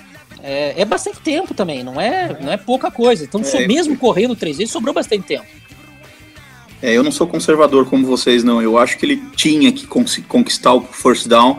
[0.43, 3.25] é, é, bastante tempo também, não é, não é pouca coisa.
[3.25, 5.47] Então, é, mesmo correndo três vezes, sobrou bastante tempo.
[6.83, 8.61] É, eu não sou conservador como vocês, não.
[8.61, 11.59] Eu acho que ele tinha que conquistar o first down.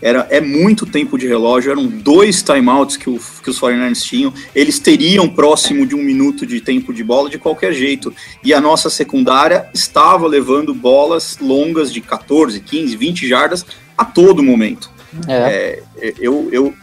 [0.00, 4.32] Era, é muito tempo de relógio, eram dois timeouts que, o, que os 49ers tinham.
[4.54, 8.12] Eles teriam próximo de um minuto de tempo de bola de qualquer jeito.
[8.42, 13.66] E a nossa secundária estava levando bolas longas de 14, 15, 20 jardas
[13.96, 14.90] a todo momento.
[15.28, 15.82] É.
[16.00, 16.74] É, eu, eu,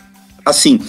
[0.45, 0.80] assim,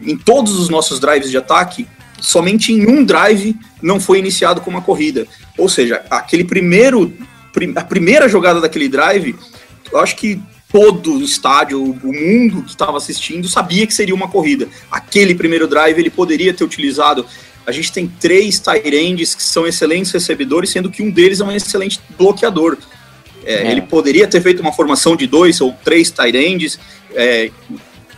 [0.00, 1.86] em todos os nossos drives de ataque,
[2.20, 5.26] somente em um drive não foi iniciado com uma corrida.
[5.58, 7.12] Ou seja, aquele primeiro,
[7.74, 9.34] a primeira jogada daquele drive,
[9.92, 10.40] eu acho que
[10.76, 14.68] todo o estádio, o mundo que estava assistindo sabia que seria uma corrida.
[14.90, 17.24] Aquele primeiro drive ele poderia ter utilizado.
[17.66, 21.50] A gente tem três Tyrands que são excelentes recebedores, sendo que um deles é um
[21.50, 22.76] excelente bloqueador.
[23.42, 23.70] É, é.
[23.70, 26.78] Ele poderia ter feito uma formação de dois ou três Tyrands,
[27.14, 27.50] é,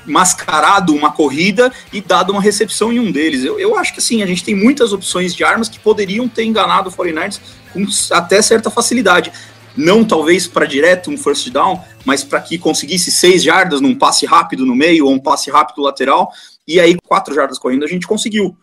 [0.05, 3.45] mascarado uma corrida e dado uma recepção em um deles.
[3.45, 6.43] Eu, eu acho que assim, a gente tem muitas opções de armas que poderiam ter
[6.43, 7.39] enganado o 49ers
[7.73, 9.31] com até certa facilidade.
[9.79, 14.27] Não talvez para direto um first down, mas para que conseguisse seis jardas num passe
[14.27, 16.33] rápido no meio ou um passe rápido lateral,
[16.67, 18.57] e aí quatro jardas correndo a gente conseguiu.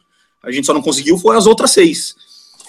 [0.44, 2.16] A gente só não conseguiu foi as outras seis.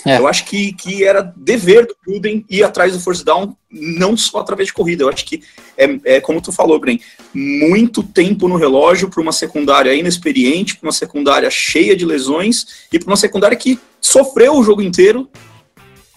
[0.07, 0.19] É.
[0.19, 4.39] Eu acho que, que era dever do Gruden ir atrás do first down, não só
[4.39, 5.03] através de corrida.
[5.03, 5.43] Eu acho que
[5.77, 7.01] é, é como tu falou, Gren,
[7.35, 12.99] muito tempo no relógio para uma secundária inexperiente, para uma secundária cheia de lesões e
[13.01, 15.29] para uma secundária que sofreu o jogo inteiro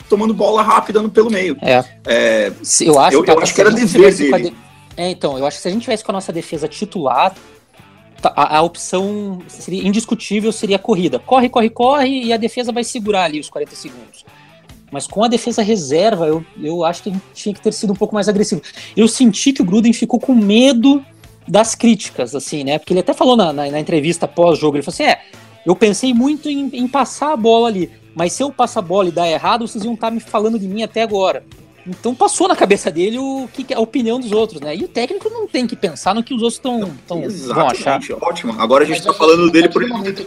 [0.09, 1.57] tomando bola rápida no, pelo meio.
[1.61, 1.83] É.
[2.05, 2.51] é
[2.81, 4.49] eu acho, eu, eu acho que era dever dele.
[4.49, 4.55] De...
[4.97, 7.33] É, então, eu acho que se a gente tivesse com a nossa defesa titular,
[8.21, 11.19] Tá, a, a, opção seria indiscutível seria a corrida.
[11.19, 14.25] Corre, corre, corre e a defesa vai segurar ali os 40 segundos.
[14.91, 17.93] Mas com a defesa reserva, eu, eu acho que a gente tinha que ter sido
[17.93, 18.61] um pouco mais agressivo.
[18.97, 21.03] Eu senti que o Gruden ficou com medo
[21.47, 22.77] das críticas, assim, né?
[22.77, 25.19] Porque ele até falou na, na, na entrevista pós-jogo, ele falou assim, é,
[25.65, 27.89] eu pensei muito em, em, passar a bola ali,
[28.19, 30.59] mas se eu passar a bola e dar errado, vocês iam estar tá me falando
[30.59, 31.41] de mim até agora.
[31.87, 34.75] Então passou na cabeça dele o que a opinião dos outros, né?
[34.75, 37.97] E o técnico não tem que pensar no que os outros estão tão, vão achar.
[38.21, 38.61] Ótimo.
[38.61, 40.25] Agora a gente está falando dele por momento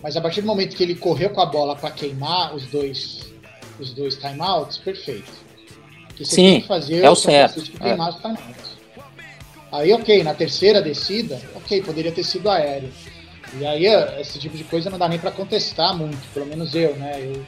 [0.00, 3.32] Mas a partir do momento que ele correu com a bola para queimar os dois
[3.80, 5.32] os dois timeouts, perfeito.
[6.14, 7.62] Que você Sim, tem que fazer é o certo.
[7.62, 8.10] Queimar é.
[8.10, 8.70] os timeouts.
[9.72, 12.92] Aí, ok, na terceira descida, ok, poderia ter sido aéreo.
[13.58, 13.86] E aí,
[14.20, 17.20] esse tipo de coisa não dá nem para contestar muito, pelo menos eu, né?
[17.20, 17.44] Eu,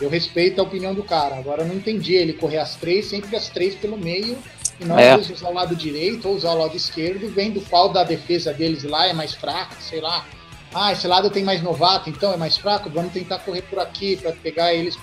[0.00, 1.36] eu respeito a opinião do cara.
[1.36, 4.38] Agora, eu não entendi ele correr as três, sempre as três pelo meio,
[4.78, 5.16] e não é.
[5.16, 9.06] usar o lado direito ou usar o lado esquerdo, vendo qual da defesa deles lá
[9.06, 10.24] é mais fraca, sei lá.
[10.72, 14.16] Ah, esse lado tem mais novato, então é mais fraco, vamos tentar correr por aqui
[14.16, 14.96] para pegar eles,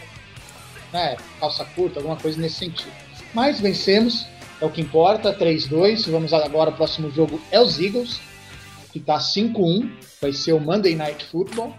[0.94, 2.92] né, calça curta, alguma coisa nesse sentido.
[3.34, 4.26] Mas vencemos,
[4.62, 6.10] é o que importa, 3-2.
[6.10, 8.20] Vamos agora, o próximo jogo é os Eagles,
[8.98, 9.90] que está 5-1,
[10.22, 11.74] vai ser o Monday Night Football,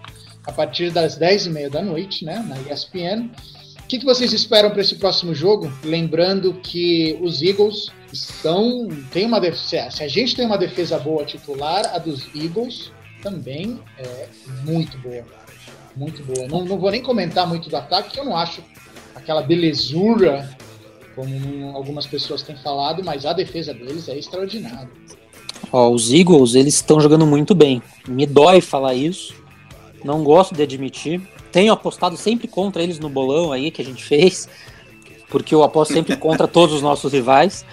[0.45, 3.31] a partir das 10h30 da noite, né, na ESPN.
[3.83, 5.73] O que, que vocês esperam para esse próximo jogo?
[5.83, 8.89] Lembrando que os Eagles estão.
[9.11, 12.93] Tem uma defesa, se a gente tem uma defesa boa titular, a dos Eagles
[13.23, 14.29] também é
[14.65, 15.25] muito boa.
[15.97, 16.47] Muito boa.
[16.49, 18.63] Não, não vou nem comentar muito do ataque, que eu não acho
[19.15, 20.49] aquela belezura
[21.15, 24.89] como algumas pessoas têm falado, mas a defesa deles é extraordinária.
[25.73, 27.83] Ó, os Eagles, eles estão jogando muito bem.
[28.07, 29.35] Me dói falar isso.
[30.05, 31.21] Não gosto de admitir.
[31.51, 34.49] Tenho apostado sempre contra eles no bolão aí que a gente fez,
[35.29, 37.65] porque eu aposto sempre contra todos os nossos rivais.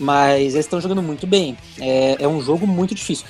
[0.00, 1.56] Mas eles estão jogando muito bem.
[1.80, 3.26] É, é um jogo muito difícil.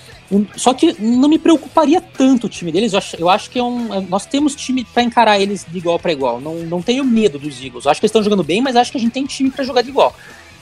[0.55, 2.93] Só que não me preocuparia tanto o time deles.
[2.93, 3.95] Eu acho, eu acho que é um.
[3.95, 6.41] É, nós temos time para encarar eles de igual para igual.
[6.41, 7.87] Não, não tenho medo dos Eagles.
[7.87, 9.65] Eu acho que eles estão jogando bem, mas acho que a gente tem time para
[9.65, 10.15] jogar de igual.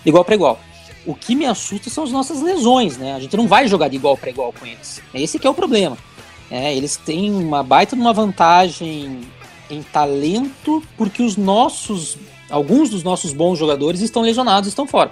[0.05, 0.61] De igual para igual.
[1.07, 3.15] O que me assusta são as nossas lesões, né?
[3.15, 5.01] A gente não vai jogar de igual para igual com eles.
[5.15, 5.97] É esse que é o problema.
[6.51, 9.21] É, eles têm uma baita de uma vantagem
[9.71, 12.19] em talento, porque os nossos.
[12.49, 15.11] Alguns dos nossos bons jogadores estão lesionados, estão fora.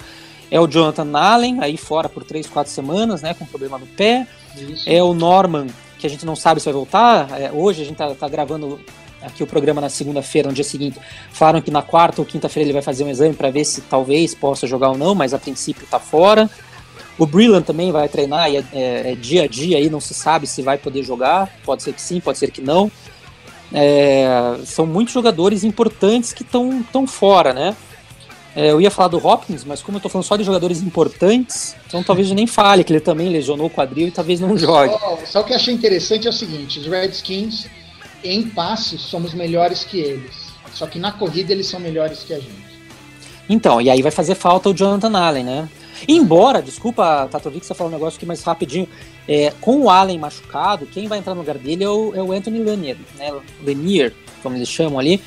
[0.51, 3.34] É o Jonathan Allen, aí fora por 3, 4 semanas, né?
[3.34, 4.26] Com problema no pé.
[4.57, 4.88] Isso.
[4.88, 5.66] É o Norman,
[5.99, 7.40] que a gente não sabe se vai voltar.
[7.40, 8.78] É, hoje a gente tá, tá gravando
[9.25, 10.99] aqui o programa na segunda-feira, no dia seguinte.
[11.33, 14.35] Falaram que na quarta ou quinta-feira ele vai fazer um exame para ver se talvez
[14.35, 16.49] possa jogar ou não, mas a princípio tá fora.
[17.18, 20.12] O Brillan também vai treinar e é, é, é, dia a dia aí, não se
[20.12, 21.49] sabe se vai poder jogar.
[21.64, 22.91] Pode ser que sim, pode ser que não.
[23.72, 27.77] É, são muitos jogadores importantes que estão fora, né?
[28.57, 31.75] É, eu ia falar do Hopkins, mas como eu tô falando só de jogadores importantes,
[31.87, 34.93] então talvez eu nem fale que ele também lesionou o quadril e talvez não jogue.
[34.93, 37.66] Só, só o que eu achei interessante é o seguinte: os Redskins,
[38.25, 40.53] em passes, somos melhores que eles.
[40.72, 42.75] Só que na corrida eles são melhores que a gente.
[43.49, 45.68] Então, e aí vai fazer falta o Jonathan Allen, né?
[46.09, 48.89] Embora, desculpa, Tatovic, você falou um negócio aqui mais rapidinho.
[49.29, 52.33] É, com o Allen machucado, quem vai entrar no lugar dele é o, é o
[52.33, 53.33] Anthony Lanier, né?
[53.64, 54.12] Lanier,
[54.43, 55.22] como eles chamam ali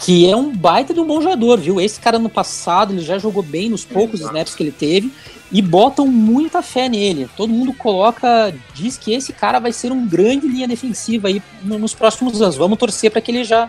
[0.00, 1.80] que é um baita de um bom jogador, viu?
[1.80, 4.34] Esse cara no passado ele já jogou bem nos poucos Exato.
[4.34, 5.12] snaps que ele teve
[5.50, 7.28] e botam muita fé nele.
[7.36, 11.94] Todo mundo coloca, diz que esse cara vai ser um grande linha defensiva aí nos
[11.94, 12.56] próximos anos.
[12.56, 13.68] Vamos torcer para que ele já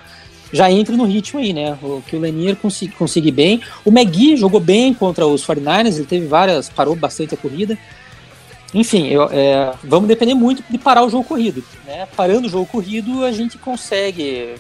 [0.51, 1.77] já entre no ritmo aí, né?
[1.82, 3.61] O, que o Lanier consiga, consiga bem.
[3.86, 7.77] O McGee jogou bem contra os 49ers, ele teve várias, parou bastante a corrida.
[8.73, 11.63] Enfim, eu, é, vamos depender muito de parar o jogo corrido.
[11.86, 12.07] Né?
[12.15, 14.55] Parando o jogo corrido, a gente consegue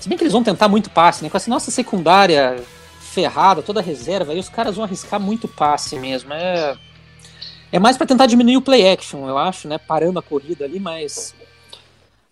[0.00, 1.30] se bem que eles vão tentar muito passe, né?
[1.30, 2.62] Com essa nossa secundária
[3.00, 6.32] ferrada, toda reserva, aí os caras vão arriscar muito passe mesmo.
[6.32, 6.76] É,
[7.72, 9.78] é mais para tentar diminuir o play action, eu acho, né?
[9.78, 11.34] Parando a corrida ali, mas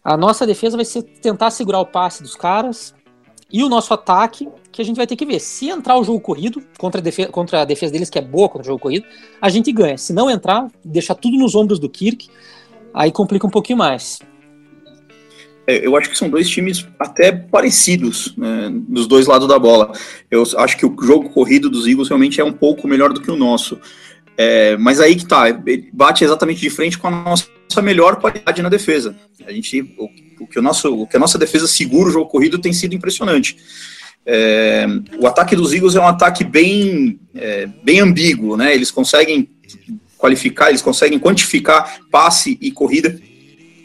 [0.04, 2.94] a nossa defesa vai ser tentar segurar o passe dos caras
[3.50, 5.40] e o nosso ataque, que a gente vai ter que ver.
[5.40, 8.48] Se entrar o jogo corrido contra a defesa, contra a defesa deles, que é boa
[8.48, 9.06] contra o jogo corrido,
[9.40, 9.96] a gente ganha.
[9.96, 12.28] Se não entrar, deixar tudo nos ombros do Kirk,
[12.92, 14.18] aí complica um pouquinho mais.
[15.66, 19.92] É, eu acho que são dois times até parecidos, né, dos dois lados da bola.
[20.30, 23.30] Eu acho que o jogo corrido dos Eagles realmente é um pouco melhor do que
[23.30, 23.78] o nosso.
[24.38, 25.44] É, mas aí que tá,
[25.92, 27.48] bate exatamente de frente com a nossa
[27.82, 29.16] melhor qualidade na defesa.
[29.46, 32.30] A gente, o, o que, o nosso, o que a nossa defesa segura o jogo
[32.30, 33.56] corrido tem sido impressionante.
[34.24, 34.86] É,
[35.18, 38.74] o ataque dos Eagles é um ataque bem, é, bem ambíguo, né?
[38.74, 39.48] Eles conseguem
[40.18, 43.18] qualificar, eles conseguem quantificar passe e corrida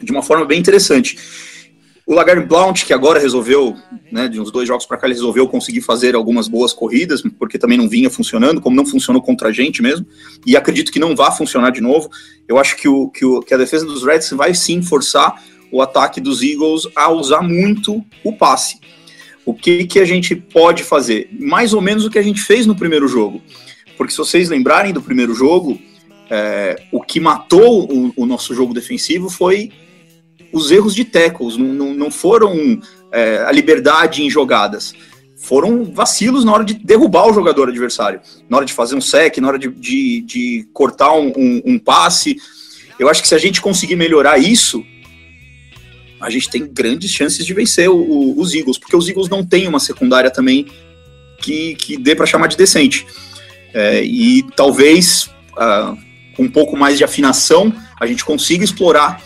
[0.02, 1.16] de uma forma bem interessante.
[2.12, 3.74] O Lagarde Blount, que agora resolveu,
[4.10, 7.58] né, de uns dois jogos para cá, ele resolveu conseguir fazer algumas boas corridas, porque
[7.58, 10.04] também não vinha funcionando, como não funcionou contra a gente mesmo,
[10.44, 12.10] e acredito que não vá funcionar de novo.
[12.46, 15.80] Eu acho que, o, que, o, que a defesa dos Reds vai sim forçar o
[15.80, 18.78] ataque dos Eagles a usar muito o passe.
[19.46, 21.30] O que, que a gente pode fazer?
[21.40, 23.40] Mais ou menos o que a gente fez no primeiro jogo.
[23.96, 25.80] Porque se vocês lembrarem do primeiro jogo,
[26.28, 29.72] é, o que matou o, o nosso jogo defensivo foi
[30.52, 32.80] os erros de tackles, não, não, não foram
[33.10, 34.94] é, a liberdade em jogadas.
[35.36, 39.38] Foram vacilos na hora de derrubar o jogador adversário, na hora de fazer um sec,
[39.38, 42.36] na hora de, de, de cortar um, um, um passe.
[42.98, 44.84] Eu acho que se a gente conseguir melhorar isso,
[46.20, 49.44] a gente tem grandes chances de vencer o, o, os Eagles, porque os Eagles não
[49.44, 50.66] têm uma secundária também
[51.38, 53.04] que, que dê para chamar de decente.
[53.74, 55.98] É, e talvez uh,
[56.36, 59.20] com um pouco mais de afinação a gente consiga explorar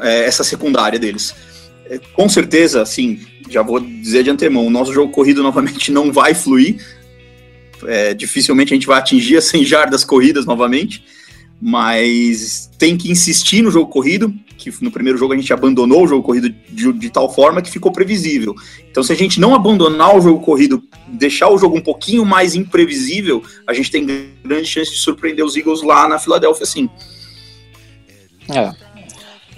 [0.00, 1.34] é, essa secundária deles.
[1.86, 6.12] É, com certeza, assim, já vou dizer de antemão, o nosso jogo corrido novamente não
[6.12, 6.76] vai fluir.
[7.86, 11.04] É, dificilmente a gente vai atingir as 100 jardas corridas novamente,
[11.60, 16.06] mas tem que insistir no jogo corrido, que no primeiro jogo a gente abandonou o
[16.06, 18.54] jogo corrido de, de, tal forma que ficou previsível.
[18.90, 22.54] Então, se a gente não abandonar o jogo corrido, deixar o jogo um pouquinho mais
[22.54, 24.06] imprevisível, a gente tem
[24.42, 26.88] grande chance de surpreender os Eagles lá na Filadélfia, sim.
[28.48, 28.83] É.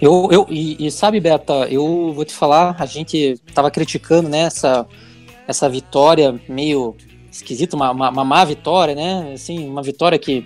[0.01, 4.41] Eu, eu, e, e, sabe, Beta, eu vou te falar, a gente tava criticando né,
[4.41, 4.87] essa,
[5.49, 6.95] essa vitória meio
[7.31, 9.33] esquisita, uma, uma, uma, má vitória, né?
[9.35, 10.45] Assim, uma vitória que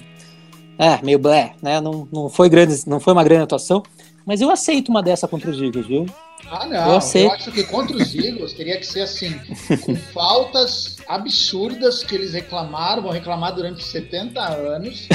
[0.79, 1.81] é meio blé, né?
[1.81, 3.83] Não, não foi grande, não foi uma grande atuação,
[4.25, 6.07] mas eu aceito uma dessa contra os Eagles, viu?
[6.51, 6.95] Ah, não.
[6.95, 9.41] Eu, eu, acho que contra os Eagles teria que ser assim,
[9.83, 15.07] com faltas absurdas que eles reclamaram, vão reclamar durante 70 anos.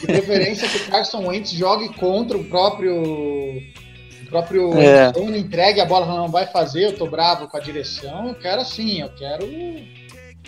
[0.00, 2.94] De preferência que o Carson Wentz jogue contra o próprio.
[2.96, 5.12] O próprio é.
[5.16, 8.28] não entregue a bola, não vai fazer, eu tô bravo com a direção.
[8.28, 9.48] Eu quero assim, eu quero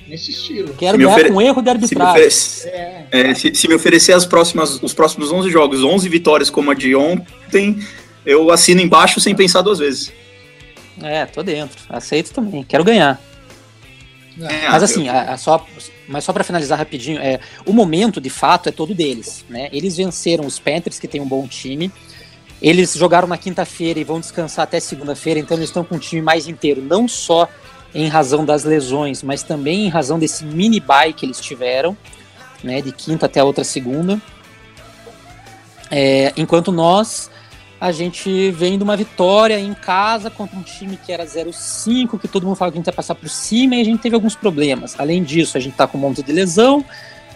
[0.07, 0.75] nesse estilo.
[0.75, 1.33] Quero ganhar ofere...
[1.33, 2.31] com erro de arbitragem.
[2.31, 3.07] Se me, é.
[3.11, 6.75] É, se, se me oferecer as próximas, os próximos 11 jogos, 11 vitórias como a
[6.75, 7.81] de ontem,
[8.25, 10.13] eu assino embaixo sem pensar duas vezes.
[11.03, 11.79] É, tô dentro.
[11.89, 12.63] Aceito também.
[12.63, 13.21] Quero ganhar.
[14.41, 15.15] É, mas assim, eu...
[15.15, 15.65] a, a só,
[16.09, 19.69] mas só para finalizar rapidinho, é, o momento de fato é todo deles, né?
[19.73, 21.91] Eles venceram os Panthers, que tem um bom time.
[22.61, 26.21] Eles jogaram na quinta-feira e vão descansar até segunda-feira, então eles estão com um time
[26.21, 27.49] mais inteiro, não só
[27.95, 31.97] em razão das lesões, mas também em razão desse mini bye que eles tiveram,
[32.63, 34.21] né, de quinta até a outra segunda.
[35.91, 37.31] É, enquanto nós
[37.81, 42.29] a gente vem de uma vitória em casa contra um time que era 0-5, que
[42.29, 44.37] todo mundo falava que a gente ia passar por cima e a gente teve alguns
[44.37, 44.95] problemas.
[44.99, 46.85] Além disso, a gente tá com um monte de lesão,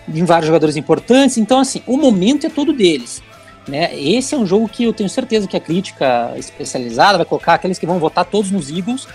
[0.07, 3.23] em vários jogadores importantes, então assim, o momento é todo deles.
[3.67, 3.99] Né?
[3.99, 7.79] Esse é um jogo que eu tenho certeza que a crítica especializada vai colocar aqueles
[7.79, 9.09] que vão votar todos nos Eagles.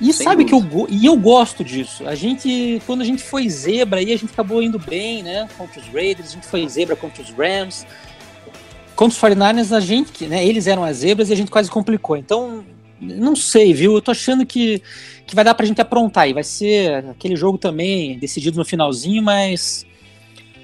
[0.00, 0.68] E Sem sabe dúvida.
[0.68, 2.06] que eu, e eu gosto disso.
[2.08, 5.48] A gente, quando a gente foi zebra aí, a gente acabou indo bem, né?
[5.56, 7.86] Contra os Raiders, a gente foi zebra contra os Rams.
[8.96, 12.16] Contra os 49ers, a gente, né, eles eram as zebras e a gente quase complicou.
[12.16, 12.64] Então,
[13.00, 13.94] não sei, viu?
[13.94, 14.82] Eu tô achando que,
[15.26, 16.28] que vai dar pra gente aprontar.
[16.28, 19.86] E vai ser aquele jogo também decidido no finalzinho, mas.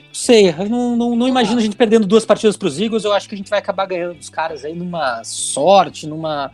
[0.09, 3.05] Não sei, eu não, não, não imagino a gente perdendo duas partidas pros Eagles.
[3.05, 6.51] Eu acho que a gente vai acabar ganhando dos caras aí numa sorte, numa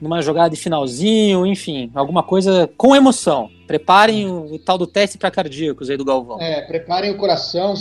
[0.00, 3.50] numa jogada de finalzinho, enfim, alguma coisa com emoção.
[3.66, 6.40] Preparem o, o tal do teste para cardíacos aí do Galvão.
[6.40, 7.74] É, preparem o coração.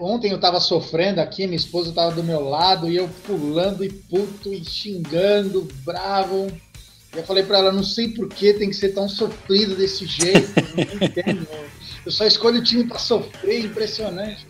[0.00, 3.90] Ontem eu estava sofrendo aqui, minha esposa estava do meu lado e eu pulando e
[3.90, 6.46] puto e xingando, bravo.
[7.14, 10.52] Eu falei para ela, não sei por que tem que ser tão sofrido desse jeito,
[10.74, 11.46] não entendo.
[12.04, 14.46] Eu só escolho o time para sofrer, impressionante.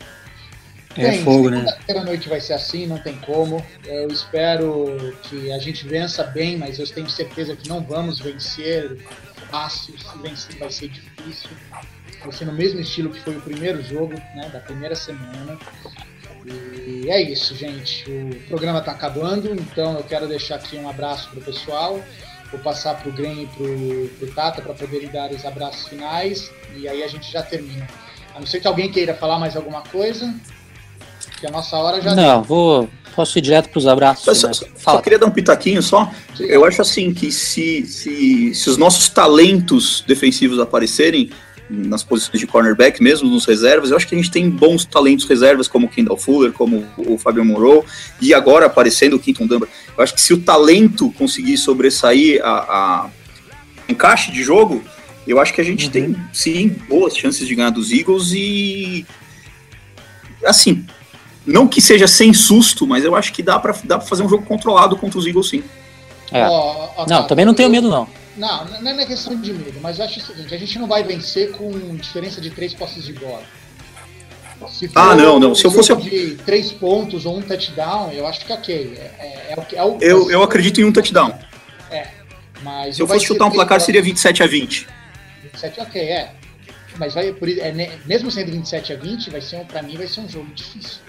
[0.96, 1.64] É Bem, fogo, né?
[1.88, 3.64] A noite vai ser assim, não tem como.
[3.84, 8.98] Eu espero que a gente vença bem, mas eu tenho certeza que não vamos vencer
[9.50, 9.94] fácil.
[9.98, 11.50] Se vencer vai ser difícil.
[12.20, 15.58] Vai ser no mesmo estilo que foi o primeiro jogo, né, da primeira semana.
[16.44, 18.10] E é isso, gente.
[18.10, 22.02] O programa está acabando, então eu quero deixar aqui um abraço para o pessoal.
[22.50, 26.52] Vou passar para o Gren e para o Tata para poderem dar os abraços finais
[26.76, 27.86] e aí a gente já termina.
[28.34, 30.34] A não ser que alguém queira falar mais alguma coisa.
[31.42, 32.14] Que a nossa hora já.
[32.14, 32.42] Não, deu.
[32.44, 32.88] vou.
[33.16, 34.24] Posso ir direto para os abraços.
[34.38, 36.08] Só, só, só, queria dar um pitaquinho só.
[36.38, 41.30] Eu acho assim que se, se, se os nossos talentos defensivos aparecerem
[41.68, 45.26] nas posições de cornerback, mesmo nos reservas, eu acho que a gente tem bons talentos
[45.26, 47.84] reservas, como o Kendall Fuller, como o Fabio Moreau,
[48.20, 49.68] e agora aparecendo o Quinton Dunbar.
[49.96, 53.10] Eu acho que se o talento conseguir sobressair a, a
[53.88, 54.80] encaixe de jogo,
[55.26, 55.90] eu acho que a gente uhum.
[55.90, 59.04] tem, sim, boas chances de ganhar dos Eagles e.
[60.44, 60.86] Assim,
[61.46, 64.28] não que seja sem susto, mas eu acho que dá para dá pra fazer um
[64.28, 65.62] jogo controlado contra os Eagles, sim.
[66.30, 66.48] É.
[66.48, 68.08] Oh, oh, não, também não tenho medo, não.
[68.36, 71.02] Não, não é questão de medo, mas eu acho o seguinte: a gente não vai
[71.02, 73.42] vencer com diferença de três posses de bola.
[74.94, 75.54] ah, não, não.
[75.54, 75.94] Se eu fosse.
[75.96, 78.94] de três pontos ou um touchdown, eu acho que ok.
[78.96, 79.98] É, é, é é o.
[80.00, 81.38] Eu, eu acredito em um touchdown.
[81.90, 82.08] É.
[82.62, 84.86] Mas Se eu fosse chutar um placar, seria 27 a 20.
[85.42, 86.32] 27, ok, é.
[86.98, 87.72] Mas vai por é,
[88.06, 91.00] mesmo sendo 27 a 20, vai ser para mim vai ser um jogo difícil.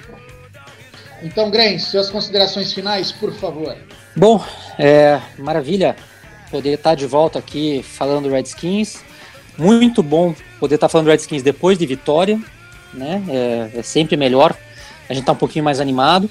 [1.22, 3.78] Então, Grens, suas considerações finais, por favor.
[4.16, 4.44] Bom,
[4.78, 5.96] é maravilha
[6.52, 9.02] poder estar de volta aqui falando Redskins.
[9.58, 12.40] Muito bom poder estar falando Redskins depois de vitória,
[12.94, 13.24] né?
[13.30, 14.56] É, é sempre melhor.
[15.10, 16.30] A gente está um pouquinho mais animado.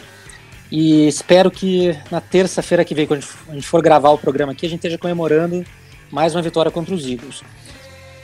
[0.70, 4.64] E espero que na terça-feira que vem, quando a gente for gravar o programa aqui,
[4.64, 5.64] a gente esteja comemorando
[6.11, 7.42] mais uma vitória contra os Eagles.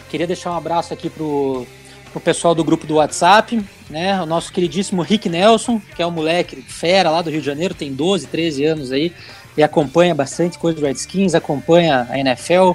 [0.09, 1.66] Queria deixar um abraço aqui pro
[2.14, 4.20] o pessoal do grupo do WhatsApp, né?
[4.20, 7.74] O nosso queridíssimo Rick Nelson, que é um moleque fera lá do Rio de Janeiro,
[7.74, 9.12] tem 12, 13 anos aí.
[9.56, 12.72] ele acompanha bastante coisa do Redskins, acompanha a NFL.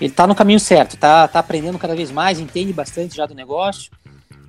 [0.00, 3.34] Ele tá no caminho certo, tá, tá aprendendo cada vez mais, entende bastante já do
[3.34, 3.90] negócio.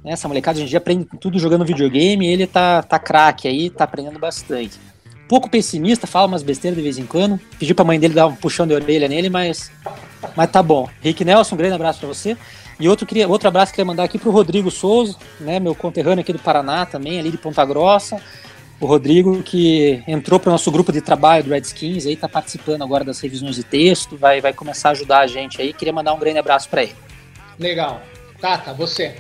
[0.04, 0.14] Né?
[0.14, 3.84] Essa molecada hoje em dia aprende tudo jogando videogame, ele tá, tá craque aí, tá
[3.84, 4.80] aprendendo bastante.
[5.28, 7.40] Pouco pessimista, fala umas besteiras de vez em quando.
[7.58, 9.72] Pedi pra mãe dele dar um puxão de orelha nele, mas,
[10.36, 10.88] mas tá bom.
[11.02, 12.38] Rick Nelson, um grande abraço para você.
[12.80, 15.76] E outro, queria, outro abraço que eu queria mandar aqui pro Rodrigo Souza, né, meu
[15.76, 18.22] conterrâneo aqui do Paraná também, ali de Ponta Grossa.
[18.80, 22.82] O Rodrigo, que entrou para o nosso grupo de trabalho do Redskins, aí tá participando
[22.82, 25.72] agora das revisões de texto, vai, vai começar a ajudar a gente aí.
[25.72, 26.96] Queria mandar um grande abraço para ele.
[27.58, 28.02] Legal.
[28.42, 29.16] Tata, você.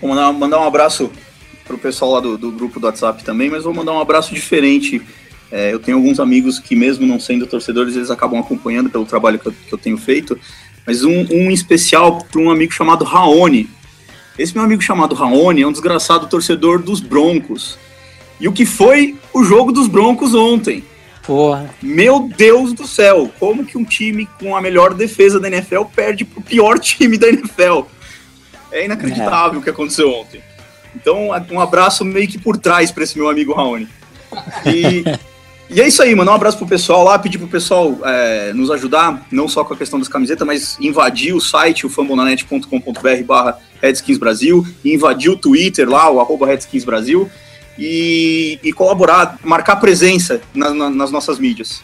[0.00, 1.12] Vou mandar, mandar um abraço
[1.64, 5.00] pro pessoal lá do, do, grupo do WhatsApp também, mas vou mandar um abraço diferente.
[5.54, 9.38] É, eu tenho alguns amigos que, mesmo não sendo torcedores, eles acabam acompanhando pelo trabalho
[9.38, 10.36] que eu, que eu tenho feito.
[10.84, 13.70] Mas um, um especial para um amigo chamado Raoni.
[14.36, 17.78] Esse meu amigo chamado Raoni é um desgraçado torcedor dos Broncos.
[18.40, 20.82] E o que foi o jogo dos Broncos ontem?
[21.24, 21.72] Porra.
[21.80, 26.24] Meu Deus do céu, como que um time com a melhor defesa da NFL perde
[26.24, 27.82] pro pior time da NFL?
[28.72, 29.60] É inacreditável é.
[29.60, 30.42] o que aconteceu ontem.
[30.96, 33.86] Então, um abraço meio que por trás para esse meu amigo Raoni.
[34.66, 35.04] E,
[35.70, 36.30] e é isso aí, mano.
[36.30, 39.76] Um abraço pro pessoal lá, pedir pro pessoal é, nos ajudar, não só com a
[39.76, 45.36] questão das camisetas, mas invadir o site, o fambonanet.com.br barra Redskins Brasil, e invadir o
[45.36, 47.30] Twitter lá, o arroba Redskins Brasil,
[47.78, 51.82] e, e colaborar, marcar presença na, na, nas nossas mídias.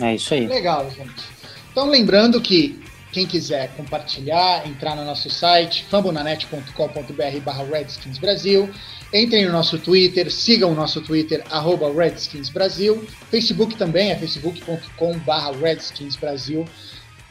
[0.00, 0.46] É isso aí.
[0.46, 1.24] Legal, gente.
[1.70, 2.78] Então, lembrando que
[3.12, 8.68] quem quiser compartilhar, entrar no nosso site, fambonanet.com.br barra Redskins Brasil.
[9.12, 13.06] Entrem no nosso Twitter, sigam o nosso Twitter, arroba Redskins Brasil.
[13.30, 16.64] Facebook também é facebook.com barra Redskins Brasil.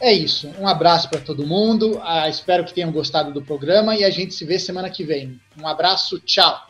[0.00, 0.52] É isso.
[0.58, 2.00] Um abraço para todo mundo.
[2.02, 5.40] Ah, espero que tenham gostado do programa e a gente se vê semana que vem.
[5.60, 6.66] Um abraço, tchau.